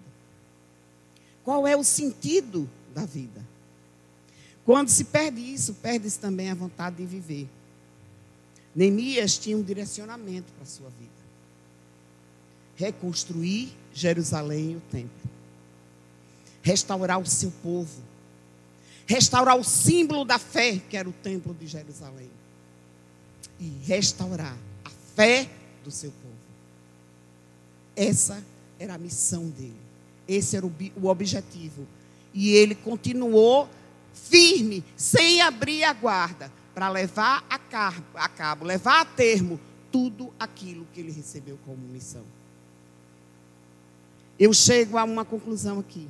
Qual 1.42 1.66
é 1.66 1.76
o 1.76 1.82
sentido 1.82 2.70
da 2.94 3.04
vida? 3.04 3.44
Quando 4.64 4.90
se 4.90 5.02
perde 5.02 5.40
isso, 5.40 5.74
perde-se 5.74 6.20
também 6.20 6.48
a 6.48 6.54
vontade 6.54 6.98
de 6.98 7.04
viver. 7.04 7.48
Neemias 8.76 9.36
tinha 9.36 9.56
um 9.56 9.62
direcionamento 9.62 10.52
para 10.52 10.62
a 10.62 10.66
sua 10.66 10.88
vida. 10.90 11.10
Reconstruir 12.76 13.72
Jerusalém 13.92 14.70
e 14.70 14.76
o 14.76 14.80
templo. 14.82 15.30
Restaurar 16.62 17.18
o 17.18 17.26
seu 17.26 17.50
povo. 17.60 18.00
Restaurar 19.04 19.56
o 19.56 19.64
símbolo 19.64 20.24
da 20.24 20.38
fé, 20.38 20.80
que 20.88 20.96
era 20.96 21.08
o 21.08 21.12
templo 21.12 21.52
de 21.54 21.66
Jerusalém. 21.66 22.30
E 23.58 23.66
restaurar 23.84 24.56
a 24.84 24.90
fé 25.16 25.50
do 25.82 25.90
seu 25.90 26.12
povo. 26.12 26.21
Essa 27.94 28.42
era 28.78 28.94
a 28.94 28.98
missão 28.98 29.48
dele. 29.48 29.76
Esse 30.26 30.56
era 30.56 30.66
o 30.66 31.06
objetivo. 31.06 31.86
E 32.32 32.50
ele 32.50 32.74
continuou 32.74 33.68
firme, 34.14 34.84
sem 34.96 35.40
abrir 35.40 35.84
a 35.84 35.92
guarda, 35.92 36.52
para 36.74 36.88
levar 36.88 37.44
a 37.50 37.58
cabo, 37.58 38.06
a 38.14 38.28
cabo, 38.28 38.64
levar 38.64 39.00
a 39.00 39.04
termo 39.04 39.60
tudo 39.90 40.32
aquilo 40.38 40.86
que 40.92 41.00
ele 41.00 41.12
recebeu 41.12 41.58
como 41.66 41.76
missão. 41.88 42.22
Eu 44.38 44.52
chego 44.52 44.96
a 44.96 45.04
uma 45.04 45.24
conclusão 45.24 45.78
aqui. 45.78 46.08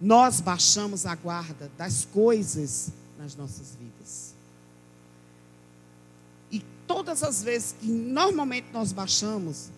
nós 0.00 0.40
baixamos 0.40 1.06
a 1.06 1.14
guarda 1.14 1.70
das 1.78 2.04
coisas 2.04 2.90
nas 3.18 3.34
nossas 3.34 3.74
vidas. 3.74 4.34
E 6.50 6.60
todas 6.86 7.22
as 7.22 7.42
vezes 7.42 7.74
que 7.80 7.86
normalmente 7.86 8.66
nós 8.72 8.92
baixamos, 8.92 9.70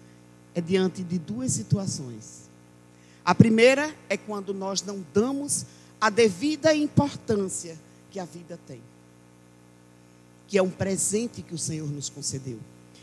é 0.57 0.61
diante 0.63 1.05
de 1.05 1.19
duas 1.19 1.53
situações. 1.53 2.49
A 3.23 3.35
primeira 3.35 3.95
é 4.09 4.17
quando 4.17 4.55
nós 4.55 4.81
não 4.81 5.05
damos 5.13 5.67
a 6.01 6.09
devida 6.09 6.75
importância 6.75 7.79
que 8.11 8.19
a 8.19 8.25
vida 8.25 8.59
tem, 8.67 8.81
que 10.49 10.57
é 10.57 10.63
um 10.63 10.71
presente 10.71 11.43
que 11.43 11.55
o 11.55 11.59
Senhor 11.59 11.87
nos 11.91 12.09
concedeu. 12.09 12.59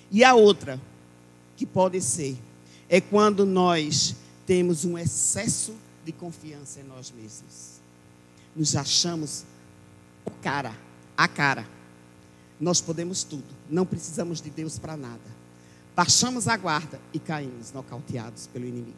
E 0.09 0.23
a 0.23 0.33
outra, 0.33 0.81
que 1.55 1.63
pode 1.63 2.01
ser, 2.01 2.35
é 2.89 2.99
quando 2.99 3.45
nós 3.45 4.15
temos 4.47 4.83
um 4.83 4.97
excesso 4.97 5.75
de 6.03 6.11
confiança 6.11 6.79
em 6.79 6.83
nós 6.83 7.11
mesmos. 7.11 7.79
Nos 8.55 8.75
achamos 8.75 9.45
o 10.25 10.31
cara, 10.31 10.75
a 11.15 11.27
cara. 11.27 11.69
Nós 12.59 12.81
podemos 12.81 13.23
tudo, 13.23 13.45
não 13.69 13.85
precisamos 13.85 14.41
de 14.41 14.49
Deus 14.49 14.79
para 14.79 14.97
nada. 14.97 15.42
Baixamos 15.95 16.47
a 16.47 16.57
guarda 16.57 16.99
e 17.13 17.19
caímos 17.19 17.71
nocauteados 17.71 18.47
pelo 18.47 18.65
inimigo. 18.65 18.97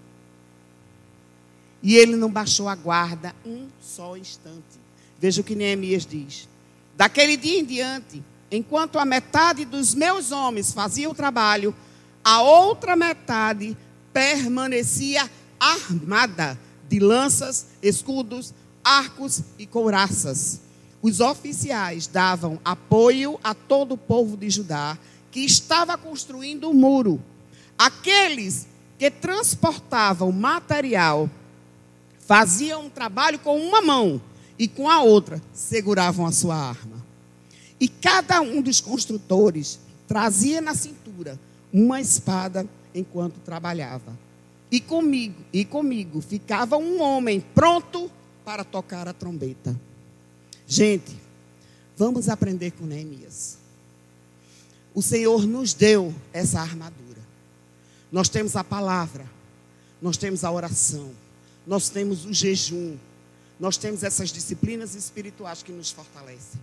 E 1.84 1.96
ele 1.96 2.16
não 2.16 2.32
baixou 2.32 2.70
a 2.70 2.76
guarda 2.76 3.36
um 3.46 3.68
só 3.82 4.16
instante. 4.16 4.80
Veja 5.20 5.42
o 5.42 5.44
que 5.44 5.56
Neemias 5.56 6.06
diz. 6.06 6.48
Daquele 6.96 7.36
dia 7.36 7.60
em 7.60 7.66
diante, 7.66 8.24
enquanto 8.50 8.98
a 8.98 9.06
metade 9.06 9.66
dos 9.66 9.94
meus 9.94 10.32
homens 10.32 10.72
fazia 10.72 11.10
o 11.10 11.14
trabalho, 11.14 11.76
a 12.24 12.42
outra 12.42 12.96
metade 12.96 13.78
permanecia 14.14 15.30
armada 15.60 16.58
de 16.88 17.00
lanças, 17.00 17.68
escudos, 17.82 18.54
arcos 18.84 19.42
e 19.60 19.66
couraças. 19.66 20.62
Os 21.02 21.20
oficiais 21.20 22.08
davam 22.08 22.60
apoio 22.64 23.40
a 23.44 23.54
todo 23.54 23.94
o 23.94 23.98
povo 23.98 24.36
de 24.38 24.50
Judá 24.50 24.98
que 25.36 25.42
estava 25.42 25.98
construindo 25.98 26.64
o 26.64 26.70
um 26.70 26.74
muro. 26.74 27.22
Aqueles 27.78 28.66
que 28.98 29.12
transportavam 29.12 30.32
material 30.32 31.30
faziam 32.20 32.86
um 32.86 32.90
trabalho 32.90 33.38
com 33.40 33.60
uma 33.60 33.82
mão 33.82 34.22
e 34.58 34.66
com 34.66 34.90
a 34.90 35.02
outra 35.02 35.42
seguravam 35.52 36.26
a 36.26 36.32
sua 36.32 36.56
arma. 36.56 37.06
E 37.78 37.90
cada 37.90 38.40
um 38.40 38.62
dos 38.62 38.80
construtores 38.80 39.78
trazia 40.08 40.62
na 40.62 40.74
cintura 40.74 41.38
uma 41.74 42.00
espada 42.00 42.66
enquanto 42.94 43.42
trabalhava. 43.42 44.18
E 44.72 44.80
comigo, 44.80 45.44
e 45.52 45.66
comigo 45.66 46.22
ficava 46.22 46.78
um 46.78 47.02
homem 47.02 47.42
pronto 47.54 48.10
para 48.46 48.64
tocar 48.64 49.06
a 49.06 49.12
trombeta. 49.12 49.78
Gente, 50.66 51.14
vamos 51.98 52.30
aprender 52.30 52.72
com 52.72 52.86
Neemias 52.86 53.65
o 54.96 55.02
Senhor 55.02 55.46
nos 55.46 55.74
deu 55.74 56.16
essa 56.32 56.62
armadura. 56.62 57.22
Nós 58.10 58.30
temos 58.30 58.56
a 58.56 58.64
palavra, 58.64 59.30
nós 60.02 60.16
temos 60.16 60.46
a 60.46 60.52
oração, 60.52 61.12
nós 61.68 61.90
temos 61.90 62.26
o 62.26 62.34
jejum, 62.34 62.96
nós 63.60 63.76
temos 63.76 64.04
essas 64.04 64.32
disciplinas 64.32 64.96
espirituais 64.96 65.62
que 65.62 65.74
nos 65.74 65.92
fortalecem, 65.92 66.62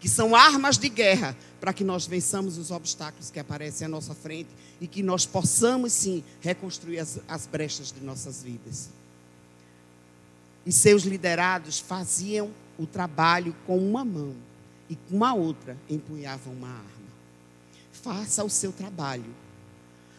que 0.00 0.08
são 0.08 0.34
armas 0.34 0.78
de 0.78 0.88
guerra 0.88 1.36
para 1.60 1.74
que 1.74 1.84
nós 1.84 2.06
vençamos 2.06 2.56
os 2.56 2.70
obstáculos 2.70 3.30
que 3.30 3.38
aparecem 3.38 3.84
à 3.84 3.88
nossa 3.88 4.14
frente 4.14 4.48
e 4.80 4.86
que 4.86 5.02
nós 5.02 5.26
possamos 5.26 5.92
sim 5.92 6.24
reconstruir 6.40 7.00
as, 7.00 7.20
as 7.28 7.46
brechas 7.46 7.92
de 7.92 8.00
nossas 8.00 8.42
vidas. 8.42 8.88
E 10.64 10.72
seus 10.72 11.02
liderados 11.02 11.78
faziam 11.78 12.50
o 12.78 12.86
trabalho 12.86 13.54
com 13.66 13.76
uma 13.76 14.06
mão 14.06 14.34
e 14.88 14.96
com 14.96 15.22
a 15.22 15.34
outra 15.34 15.76
empunhavam 15.90 16.54
uma 16.54 16.68
arma 16.68 17.01
faça 18.02 18.44
o 18.44 18.50
seu 18.50 18.72
trabalho, 18.72 19.34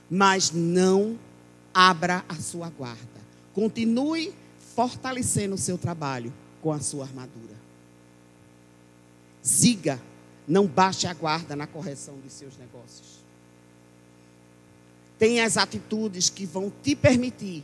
mas 0.10 0.52
não 0.52 1.20
abra 1.74 2.24
a 2.28 2.36
sua 2.36 2.70
guarda. 2.70 3.22
Continue 3.54 4.34
fortalecendo 4.76 5.56
o 5.56 5.58
seu 5.58 5.78
trabalho 5.78 6.34
com 6.62 6.72
a 6.72 6.80
sua 6.80 7.06
armadura. 7.06 7.54
Siga, 9.42 10.02
não 10.48 10.66
baixe 10.66 11.06
a 11.06 11.14
guarda 11.14 11.56
na 11.56 11.68
correção 11.68 12.18
dos 12.20 12.34
seus 12.34 12.58
negócios. 12.58 13.22
Tenha 15.20 15.46
as 15.46 15.58
atitudes 15.58 16.30
que 16.30 16.46
vão 16.46 16.72
te 16.82 16.96
permitir 16.96 17.64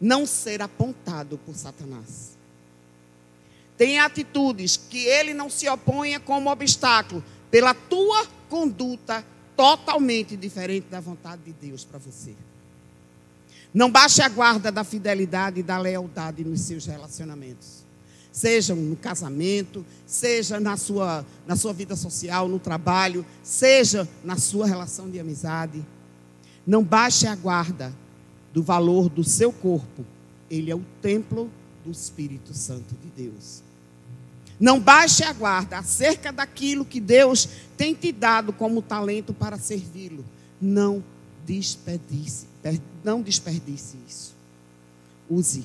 não 0.00 0.26
ser 0.26 0.60
apontado 0.62 1.38
por 1.38 1.54
Satanás. 1.54 2.36
Tenha 3.76 4.04
atitudes 4.04 4.76
que 4.76 4.98
ele 4.98 5.34
não 5.34 5.50
se 5.50 5.68
oponha 5.68 6.20
como 6.20 6.50
obstáculo 6.50 7.24
pela 7.50 7.74
tua 7.74 8.26
conduta 8.54 9.24
totalmente 9.56 10.36
diferente 10.36 10.86
da 10.88 11.00
vontade 11.00 11.42
de 11.42 11.52
Deus 11.52 11.84
para 11.84 11.98
você. 11.98 12.36
Não 13.74 13.90
baixe 13.90 14.22
a 14.22 14.28
guarda 14.28 14.70
da 14.70 14.84
fidelidade 14.84 15.58
e 15.58 15.62
da 15.64 15.76
lealdade 15.76 16.44
nos 16.44 16.60
seus 16.60 16.86
relacionamentos. 16.86 17.84
Seja 18.30 18.72
no 18.72 18.94
casamento, 18.94 19.84
seja 20.06 20.60
na 20.60 20.76
sua, 20.76 21.26
na 21.44 21.56
sua 21.56 21.72
vida 21.72 21.96
social, 21.96 22.46
no 22.46 22.60
trabalho, 22.60 23.26
seja 23.42 24.08
na 24.22 24.36
sua 24.36 24.68
relação 24.68 25.10
de 25.10 25.18
amizade. 25.18 25.84
Não 26.64 26.84
baixe 26.84 27.26
a 27.26 27.34
guarda 27.34 27.92
do 28.52 28.62
valor 28.62 29.08
do 29.08 29.24
seu 29.24 29.52
corpo. 29.52 30.06
Ele 30.48 30.70
é 30.70 30.76
o 30.76 30.84
templo 31.02 31.50
do 31.84 31.90
Espírito 31.90 32.54
Santo 32.54 32.94
de 33.02 33.24
Deus. 33.24 33.64
Não 34.58 34.78
baixe 34.78 35.24
a 35.24 35.32
guarda 35.32 35.78
acerca 35.78 36.32
daquilo 36.32 36.84
que 36.84 37.00
Deus 37.00 37.48
tem 37.76 37.94
te 37.94 38.12
dado 38.12 38.52
como 38.52 38.80
talento 38.80 39.34
para 39.34 39.58
servi-lo. 39.58 40.24
Não 40.60 41.02
desperdice, 41.44 42.46
não 43.02 43.20
desperdice 43.20 43.96
isso. 44.08 44.34
Use. 45.28 45.64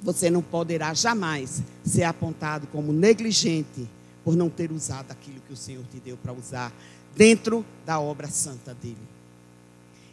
Você 0.00 0.30
não 0.30 0.42
poderá 0.42 0.94
jamais 0.94 1.62
ser 1.84 2.04
apontado 2.04 2.66
como 2.68 2.92
negligente 2.92 3.88
por 4.22 4.36
não 4.36 4.48
ter 4.48 4.70
usado 4.70 5.10
aquilo 5.10 5.40
que 5.46 5.52
o 5.52 5.56
Senhor 5.56 5.84
te 5.90 5.98
deu 5.98 6.16
para 6.16 6.32
usar 6.32 6.72
dentro 7.16 7.64
da 7.84 7.98
obra 7.98 8.28
santa 8.28 8.74
dele. 8.74 8.96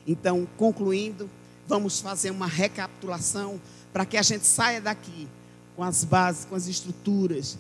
Então, 0.08 0.47
concluindo, 0.58 1.30
vamos 1.68 1.99
fazer 1.99 2.32
uma 2.32 2.47
recapitulação 2.47 3.60
para 3.91 4.06
que 4.06 4.18
a 4.18 4.22
gente 4.22 4.45
saia 4.45 4.80
daqui 4.82 5.28
com 5.76 5.84
as 5.84 6.04
bases, 6.04 6.46
com 6.46 6.56
as 6.56 6.68
estruturas 6.68 7.58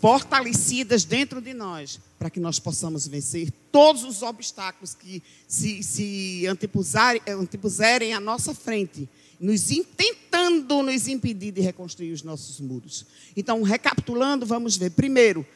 fortalecidas 0.00 1.04
dentro 1.04 1.40
de 1.40 1.54
nós, 1.54 2.00
para 2.18 2.28
que 2.28 2.40
nós 2.40 2.58
possamos 2.58 3.06
vencer 3.06 3.50
todos 3.70 4.02
os 4.02 4.22
obstáculos 4.22 4.94
que 4.94 5.22
se, 5.46 5.82
se 5.82 6.46
antepuserem, 6.46 7.22
antepuserem 7.28 8.12
à 8.12 8.20
nossa 8.20 8.54
frente, 8.54 9.08
nos 9.38 9.66
tentando 9.96 10.82
nos 10.82 11.06
impedir 11.08 11.52
de 11.52 11.60
reconstruir 11.60 12.12
os 12.12 12.22
nossos 12.22 12.60
muros. 12.60 13.06
Então, 13.36 13.62
recapitulando, 13.62 14.44
vamos 14.46 14.76
ver. 14.76 14.90
Primeiro, 14.90 15.46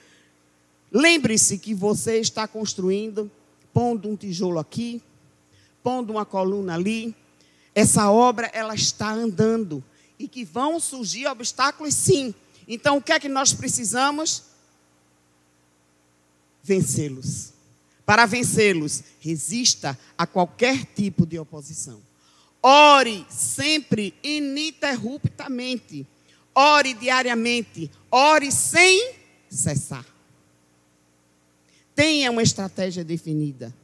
lembre-se 0.93 1.59
que 1.59 1.75
você 1.75 2.19
está 2.19 2.47
construindo, 2.47 3.31
pondo 3.73 4.09
um 4.09 4.17
tijolo 4.17 4.59
aqui, 4.59 5.03
pondo 5.83 6.13
uma 6.13 6.25
coluna 6.25 6.75
ali. 6.75 7.15
Essa 7.75 8.11
obra, 8.11 8.51
ela 8.53 8.75
está 8.75 9.11
andando 9.11 9.83
e 10.21 10.29
que 10.29 10.45
vão 10.45 10.79
surgir 10.79 11.27
obstáculos, 11.27 11.95
sim. 11.95 12.35
Então, 12.69 12.99
o 12.99 13.03
que 13.03 13.11
é 13.11 13.19
que 13.19 13.29
nós 13.29 13.55
precisamos? 13.55 14.43
Vencê-los. 16.63 17.55
Para 18.05 18.27
vencê-los, 18.27 19.03
resista 19.19 19.99
a 20.19 20.27
qualquer 20.27 20.85
tipo 20.85 21.25
de 21.25 21.39
oposição. 21.39 22.03
Ore 22.63 23.27
sempre 23.31 24.13
ininterruptamente. 24.23 26.07
Ore 26.55 26.93
diariamente. 26.93 27.91
Ore 28.11 28.53
sem 28.53 29.15
cessar. 29.49 30.05
Tenha 31.95 32.31
uma 32.31 32.43
estratégia 32.43 33.03
definida. 33.03 33.75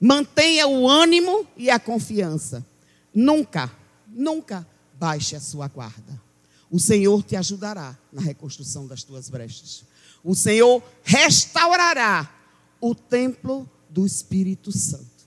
Mantenha 0.00 0.68
o 0.68 0.88
ânimo 0.88 1.44
e 1.56 1.70
a 1.70 1.80
confiança. 1.80 2.64
Nunca, 3.12 3.68
nunca 4.08 4.64
baixe 5.02 5.34
a 5.34 5.40
sua 5.40 5.66
guarda. 5.66 6.22
O 6.70 6.78
Senhor 6.78 7.24
te 7.24 7.34
ajudará 7.34 7.98
na 8.12 8.22
reconstrução 8.22 8.86
das 8.86 9.02
tuas 9.02 9.28
brechas. 9.28 9.82
O 10.22 10.32
Senhor 10.32 10.80
restaurará 11.02 12.32
o 12.80 12.94
templo 12.94 13.68
do 13.90 14.06
Espírito 14.06 14.70
Santo. 14.70 15.26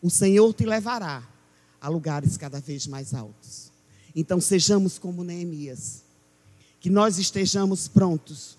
O 0.00 0.08
Senhor 0.08 0.54
te 0.54 0.64
levará 0.64 1.28
a 1.80 1.88
lugares 1.88 2.36
cada 2.36 2.60
vez 2.60 2.86
mais 2.86 3.12
altos. 3.12 3.72
Então 4.14 4.40
sejamos 4.40 4.98
como 4.98 5.24
Neemias, 5.24 6.04
que 6.78 6.88
nós 6.88 7.18
estejamos 7.18 7.88
prontos, 7.88 8.56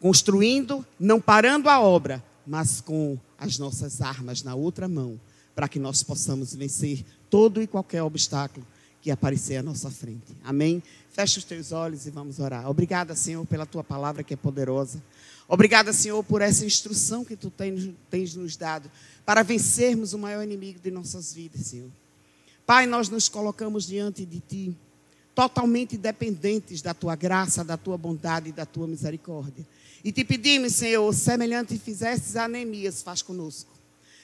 construindo, 0.00 0.84
não 0.98 1.20
parando 1.20 1.68
a 1.68 1.78
obra, 1.78 2.24
mas 2.46 2.80
com 2.80 3.18
as 3.36 3.58
nossas 3.58 4.00
armas 4.00 4.42
na 4.42 4.54
outra 4.54 4.88
mão, 4.88 5.20
para 5.54 5.68
que 5.68 5.78
nós 5.78 6.02
possamos 6.02 6.54
vencer 6.54 7.04
todo 7.28 7.60
e 7.60 7.66
qualquer 7.66 8.02
obstáculo 8.02 8.66
que 9.00 9.10
aparecer 9.10 9.56
à 9.56 9.62
nossa 9.62 9.90
frente. 9.90 10.36
Amém? 10.44 10.82
Feche 11.10 11.38
os 11.38 11.44
teus 11.44 11.72
olhos 11.72 12.06
e 12.06 12.10
vamos 12.10 12.38
orar. 12.38 12.68
Obrigada, 12.68 13.14
Senhor, 13.14 13.44
pela 13.46 13.66
tua 13.66 13.82
palavra 13.82 14.22
que 14.22 14.34
é 14.34 14.36
poderosa. 14.36 15.02
Obrigada, 15.48 15.92
Senhor, 15.92 16.22
por 16.22 16.42
essa 16.42 16.64
instrução 16.64 17.24
que 17.24 17.34
tu 17.34 17.50
tens, 17.50 17.90
tens 18.08 18.34
nos 18.34 18.56
dado 18.56 18.90
para 19.26 19.42
vencermos 19.42 20.12
o 20.12 20.18
maior 20.18 20.42
inimigo 20.42 20.78
de 20.78 20.90
nossas 20.90 21.34
vidas, 21.34 21.66
Senhor. 21.66 21.90
Pai, 22.64 22.86
nós 22.86 23.08
nos 23.08 23.28
colocamos 23.28 23.86
diante 23.86 24.24
de 24.24 24.40
ti, 24.40 24.76
totalmente 25.34 25.96
dependentes 25.96 26.80
da 26.82 26.94
tua 26.94 27.16
graça, 27.16 27.64
da 27.64 27.76
tua 27.76 27.98
bondade 27.98 28.50
e 28.50 28.52
da 28.52 28.64
tua 28.64 28.86
misericórdia. 28.86 29.66
E 30.04 30.12
te 30.12 30.24
pedimos, 30.24 30.74
Senhor, 30.74 31.12
semelhante 31.12 31.76
fizestes 31.78 32.36
a 32.36 32.46
Neemias, 32.46 33.02
faz 33.02 33.22
conosco. 33.22 33.70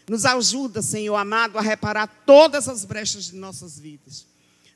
Nos 0.09 0.25
ajuda, 0.25 0.81
Senhor 0.81 1.17
amado, 1.17 1.59
a 1.59 1.61
reparar 1.61 2.07
todas 2.25 2.69
as 2.69 2.85
brechas 2.85 3.25
de 3.25 3.37
nossas 3.37 3.79
vidas. 3.79 4.27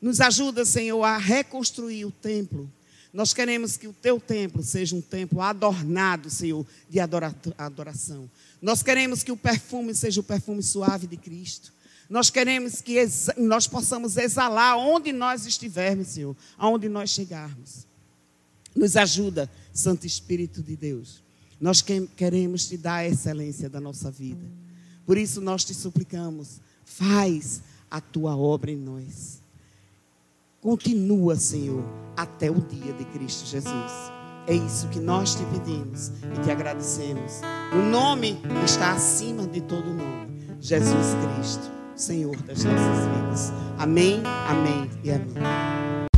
Nos 0.00 0.20
ajuda, 0.20 0.64
Senhor, 0.64 1.02
a 1.04 1.18
reconstruir 1.18 2.04
o 2.04 2.10
templo. 2.10 2.70
Nós 3.12 3.34
queremos 3.34 3.76
que 3.76 3.88
o 3.88 3.92
teu 3.92 4.20
templo 4.20 4.62
seja 4.62 4.94
um 4.94 5.00
templo 5.00 5.40
adornado, 5.40 6.30
Senhor, 6.30 6.64
de 6.88 7.00
adoração. 7.00 8.30
Nós 8.62 8.82
queremos 8.82 9.22
que 9.22 9.32
o 9.32 9.36
perfume 9.36 9.94
seja 9.94 10.20
o 10.20 10.24
perfume 10.24 10.62
suave 10.62 11.06
de 11.06 11.16
Cristo. 11.16 11.72
Nós 12.08 12.30
queremos 12.30 12.80
que 12.80 12.96
nós 13.36 13.66
possamos 13.66 14.16
exalar 14.16 14.76
onde 14.78 15.12
nós 15.12 15.46
estivermos, 15.46 16.08
Senhor, 16.08 16.36
aonde 16.56 16.88
nós 16.88 17.10
chegarmos. 17.10 17.86
Nos 18.74 18.96
ajuda, 18.96 19.50
Santo 19.72 20.06
Espírito 20.06 20.62
de 20.62 20.76
Deus. 20.76 21.22
Nós 21.60 21.82
queremos 21.82 22.68
te 22.68 22.76
dar 22.76 22.96
a 22.96 23.08
excelência 23.08 23.68
da 23.68 23.80
nossa 23.80 24.10
vida. 24.10 24.44
Por 25.04 25.18
isso 25.18 25.40
nós 25.40 25.64
te 25.64 25.74
suplicamos, 25.74 26.60
faz 26.84 27.60
a 27.90 28.00
tua 28.00 28.36
obra 28.36 28.70
em 28.70 28.76
nós. 28.76 29.39
Continua, 30.60 31.36
Senhor, 31.36 31.82
até 32.14 32.50
o 32.50 32.60
dia 32.60 32.92
de 32.92 33.04
Cristo 33.06 33.46
Jesus. 33.46 34.12
É 34.46 34.52
isso 34.52 34.88
que 34.88 35.00
nós 35.00 35.34
te 35.34 35.42
pedimos 35.46 36.12
e 36.36 36.40
te 36.42 36.50
agradecemos. 36.50 37.40
O 37.72 37.90
nome 37.90 38.38
está 38.62 38.92
acima 38.92 39.46
de 39.46 39.62
todo 39.62 39.86
nome. 39.86 40.58
Jesus 40.60 41.16
Cristo. 41.36 41.70
Senhor 41.96 42.36
das 42.42 42.62
nossas 42.64 43.06
vidas. 43.06 43.52
Amém, 43.78 44.22
amém 44.48 44.90
e 45.02 45.10
amém. 45.10 46.10